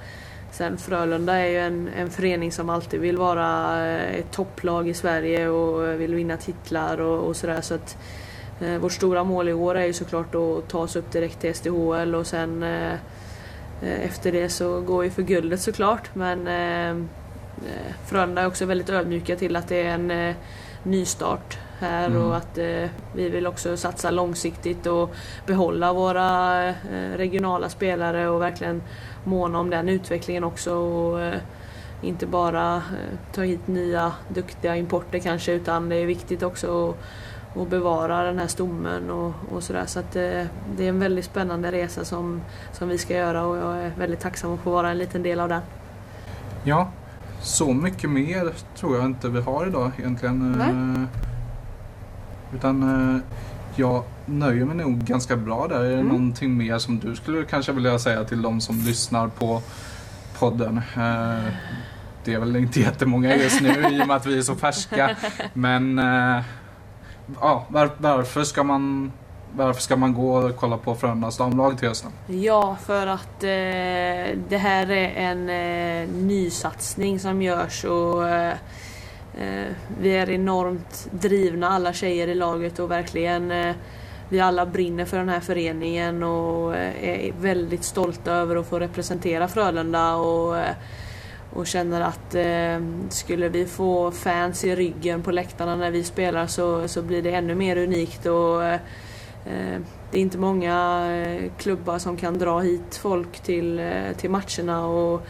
sen 0.50 0.78
Frölunda 0.78 1.34
är 1.34 1.46
ju 1.46 1.58
en, 1.58 1.88
en 1.96 2.10
förening 2.10 2.52
som 2.52 2.70
alltid 2.70 3.00
vill 3.00 3.16
vara 3.16 3.78
eh, 3.86 4.14
ett 4.14 4.32
topplag 4.32 4.88
i 4.88 4.94
Sverige 4.94 5.48
och 5.48 6.00
vill 6.00 6.14
vinna 6.14 6.36
titlar 6.36 7.00
och, 7.00 7.28
och 7.28 7.36
sådär. 7.36 7.60
Så 7.60 7.74
att 7.74 7.96
eh, 8.60 8.78
vårt 8.78 8.92
stora 8.92 9.24
mål 9.24 9.48
i 9.48 9.52
år 9.52 9.74
är 9.74 9.84
ju 9.84 9.92
såklart 9.92 10.34
att 10.34 10.68
ta 10.68 10.78
oss 10.78 10.96
upp 10.96 11.12
direkt 11.12 11.40
till 11.40 11.54
SDHL 11.54 12.14
och 12.14 12.26
sen 12.26 12.62
eh, 12.62 12.92
eh, 13.82 14.04
efter 14.04 14.32
det 14.32 14.48
så 14.48 14.80
går 14.80 15.02
vi 15.02 15.10
för 15.10 15.22
guldet 15.22 15.60
såklart. 15.60 16.14
Men 16.14 16.46
eh, 16.46 16.90
eh, 16.90 17.94
Frölunda 18.06 18.42
är 18.42 18.46
också 18.46 18.64
väldigt 18.64 18.90
ödmjuka 18.90 19.36
till 19.36 19.56
att 19.56 19.68
det 19.68 19.82
är 19.82 19.94
en 19.94 20.10
eh, 20.10 20.34
nystart 20.82 21.58
här 21.78 22.06
Mm. 22.06 22.22
och 22.22 22.36
att 22.36 22.58
eh, 22.58 22.90
vi 23.14 23.28
vill 23.28 23.46
också 23.46 23.76
satsa 23.76 24.10
långsiktigt 24.10 24.86
och 24.86 25.14
behålla 25.46 25.92
våra 25.92 26.64
eh, 26.68 27.16
regionala 27.16 27.68
spelare 27.68 28.28
och 28.28 28.42
verkligen 28.42 28.82
måna 29.24 29.58
om 29.58 29.70
den 29.70 29.88
utvecklingen 29.88 30.44
också. 30.44 30.74
Och, 30.74 31.20
eh, 31.20 31.40
inte 32.02 32.26
bara 32.26 32.76
eh, 32.76 33.18
ta 33.32 33.42
hit 33.42 33.66
nya 33.66 34.12
duktiga 34.28 34.76
importer 34.76 35.18
kanske 35.18 35.52
utan 35.52 35.88
det 35.88 35.96
är 35.96 36.06
viktigt 36.06 36.42
också 36.42 36.90
att, 36.90 36.96
att 37.62 37.68
bevara 37.68 38.22
den 38.22 38.38
här 38.38 38.46
stommen 38.46 39.10
och, 39.10 39.32
och 39.52 39.62
sådär. 39.62 39.86
Så 39.86 39.98
att 39.98 40.16
eh, 40.16 40.44
det 40.76 40.84
är 40.84 40.88
en 40.88 40.98
väldigt 40.98 41.24
spännande 41.24 41.72
resa 41.72 42.04
som, 42.04 42.40
som 42.72 42.88
vi 42.88 42.98
ska 42.98 43.14
göra 43.14 43.42
och 43.46 43.56
jag 43.56 43.76
är 43.78 43.92
väldigt 43.98 44.20
tacksam 44.20 44.54
att 44.54 44.60
få 44.60 44.70
vara 44.70 44.90
en 44.90 44.98
liten 44.98 45.22
del 45.22 45.40
av 45.40 45.48
den. 45.48 45.60
Ja, 46.64 46.88
så 47.40 47.72
mycket 47.72 48.10
mer 48.10 48.52
tror 48.76 48.96
jag 48.96 49.04
inte 49.04 49.28
vi 49.28 49.40
har 49.40 49.66
idag 49.66 49.92
egentligen. 49.98 50.52
Nej. 50.52 51.06
Utan 52.54 52.82
eh, 53.14 53.20
jag 53.76 54.02
nöjer 54.26 54.64
mig 54.64 54.76
nog 54.76 54.98
ganska 54.98 55.36
bra 55.36 55.66
där. 55.68 55.80
Är 55.80 55.88
det 55.88 55.94
Mm. 55.94 56.06
någonting 56.08 56.56
mer 56.56 56.78
som 56.78 56.98
du 56.98 57.16
skulle 57.16 57.44
kanske 57.44 57.72
vilja 57.72 57.98
säga 57.98 58.24
till 58.24 58.42
de 58.42 58.60
som 58.60 58.76
lyssnar 58.78 59.28
på 59.28 59.62
podden? 60.38 60.76
Eh, 60.96 61.52
Det 62.24 62.34
är 62.34 62.38
väl 62.38 62.56
inte 62.56 62.80
jättemånga 62.80 63.36
just 63.36 63.60
nu 63.60 63.68
i 63.90 64.02
och 64.02 64.06
med 64.06 64.16
att 64.16 64.26
vi 64.26 64.38
är 64.38 64.42
så 64.42 64.54
färska. 64.54 65.16
Men 65.52 65.98
eh, 65.98 66.42
ja, 67.40 67.64
var, 67.68 67.90
varför 67.98 68.44
ska 68.44 68.62
man 68.62 69.12
varför 69.56 69.80
ska 69.82 69.96
man 69.96 70.14
gå 70.14 70.34
och 70.36 70.56
kolla 70.56 70.76
på 70.76 70.94
Frölundas 70.94 71.36
damlag 71.36 71.78
till 71.78 71.88
hösten? 71.88 72.10
Ja, 72.26 72.76
för 72.86 73.06
att 73.06 73.42
eh, 73.44 74.38
det 74.48 74.58
här 74.60 74.90
är 74.90 75.08
en 75.32 75.48
eh, 75.50 76.08
nysatsning 76.08 77.20
som 77.20 77.42
görs 77.42 77.84
och 77.84 78.28
eh, 78.28 78.54
Eh, 79.36 79.72
vi 80.00 80.16
är 80.16 80.30
enormt 80.30 81.08
drivna 81.10 81.68
alla 81.68 81.92
tjejer 81.92 82.28
i 82.28 82.34
laget 82.34 82.78
och 82.78 82.90
verkligen 82.90 83.50
eh, 83.50 83.74
vi 84.28 84.40
alla 84.40 84.66
brinner 84.66 85.04
för 85.04 85.18
den 85.18 85.28
här 85.28 85.40
föreningen 85.40 86.22
och 86.22 86.76
eh, 86.76 87.28
är 87.28 87.32
väldigt 87.40 87.84
stolta 87.84 88.32
över 88.32 88.56
att 88.56 88.66
få 88.66 88.78
representera 88.78 89.48
Frölunda 89.48 90.14
och, 90.14 90.58
eh, 90.58 90.74
och 91.54 91.66
känner 91.66 92.00
att 92.00 92.34
eh, 92.34 93.08
skulle 93.08 93.48
vi 93.48 93.66
få 93.66 94.10
fans 94.10 94.64
i 94.64 94.76
ryggen 94.76 95.22
på 95.22 95.30
läktarna 95.30 95.76
när 95.76 95.90
vi 95.90 96.04
spelar 96.04 96.46
så, 96.46 96.88
så 96.88 97.02
blir 97.02 97.22
det 97.22 97.30
ännu 97.30 97.54
mer 97.54 97.76
unikt. 97.76 98.26
Och, 98.26 98.64
eh, 98.64 98.80
Det 100.10 100.18
är 100.18 100.22
inte 100.22 100.38
många 100.38 101.08
klubbar 101.58 101.98
som 101.98 102.16
kan 102.16 102.38
dra 102.38 102.60
hit 102.60 102.96
folk 102.96 103.38
till, 103.40 103.90
till 104.16 104.30
matcherna 104.30 104.86
och 104.86 105.26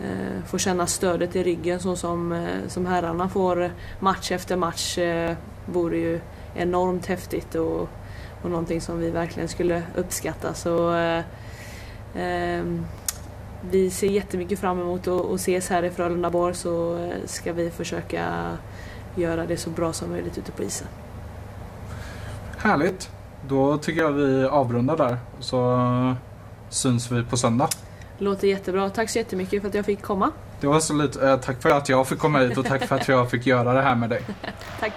eh, 0.00 0.44
få 0.46 0.58
känna 0.58 0.86
stödet 0.86 1.36
i 1.36 1.42
ryggen 1.42 1.80
så 1.80 1.96
som, 1.96 2.32
eh, 2.32 2.68
som 2.68 2.86
herrarna 2.86 3.28
får 3.28 3.70
match 4.00 4.32
efter 4.32 4.56
match 4.56 4.98
eh, 4.98 5.36
vore 5.66 5.98
ju 5.98 6.20
enormt 6.54 7.06
häftigt 7.06 7.54
och, 7.54 7.88
och 8.42 8.50
någonting 8.50 8.80
som 8.80 8.98
vi 8.98 9.10
verkligen 9.10 9.48
skulle 9.48 9.82
uppskatta. 9.96 10.54
Så, 10.54 10.94
eh, 10.94 11.22
ehm, 12.14 12.86
vi 13.70 13.90
ser 13.90 14.08
jättemycket 14.08 14.58
fram 14.58 14.80
emot 14.80 15.08
att, 15.08 15.34
ses 15.34 15.70
här 15.70 15.82
i 15.82 15.90
Frölunda 15.90 16.30
borg 16.30 16.54
så 16.54 16.98
eh, 16.98 17.26
ska 17.26 17.52
vi 17.52 17.70
försöka 17.70 18.52
göra 19.14 19.46
det 19.46 19.56
så 19.56 19.70
bra 19.70 19.92
som 19.92 20.10
möjligt 20.10 20.38
ute 20.38 20.52
på 20.52 20.62
isen. 20.62 20.88
Härligt! 22.56 23.10
Då 23.48 23.78
tycker 23.78 24.00
jag 24.00 24.12
vi 24.12 24.44
avrundar 24.44 24.96
där 24.96 25.18
så 25.40 25.72
eh, 25.72 26.12
syns 26.68 27.10
vi 27.10 27.24
på 27.24 27.36
söndag. 27.36 27.68
Låter 28.18 28.48
jättebra. 28.48 28.90
Tack 28.90 29.10
så 29.10 29.18
jättemycket 29.18 29.60
för 29.62 29.68
att 29.68 29.74
jag 29.74 29.84
fick 29.84 30.02
komma. 30.02 30.30
Det 30.60 30.66
var 30.66 30.80
så 30.80 30.94
lite, 30.94 31.28
eh, 31.28 31.36
tack 31.36 31.62
för 31.62 31.70
att 31.70 31.88
jag 31.88 32.08
fick 32.08 32.18
komma 32.18 32.38
hit 32.38 32.58
och 32.58 32.66
tack 32.66 32.86
för 32.86 32.96
att 32.96 33.08
jag 33.08 33.30
fick 33.30 33.46
göra 33.46 33.72
det 33.72 33.82
här 33.82 33.94
med 33.94 34.10
dig. 34.10 34.22
tack! 34.80 34.92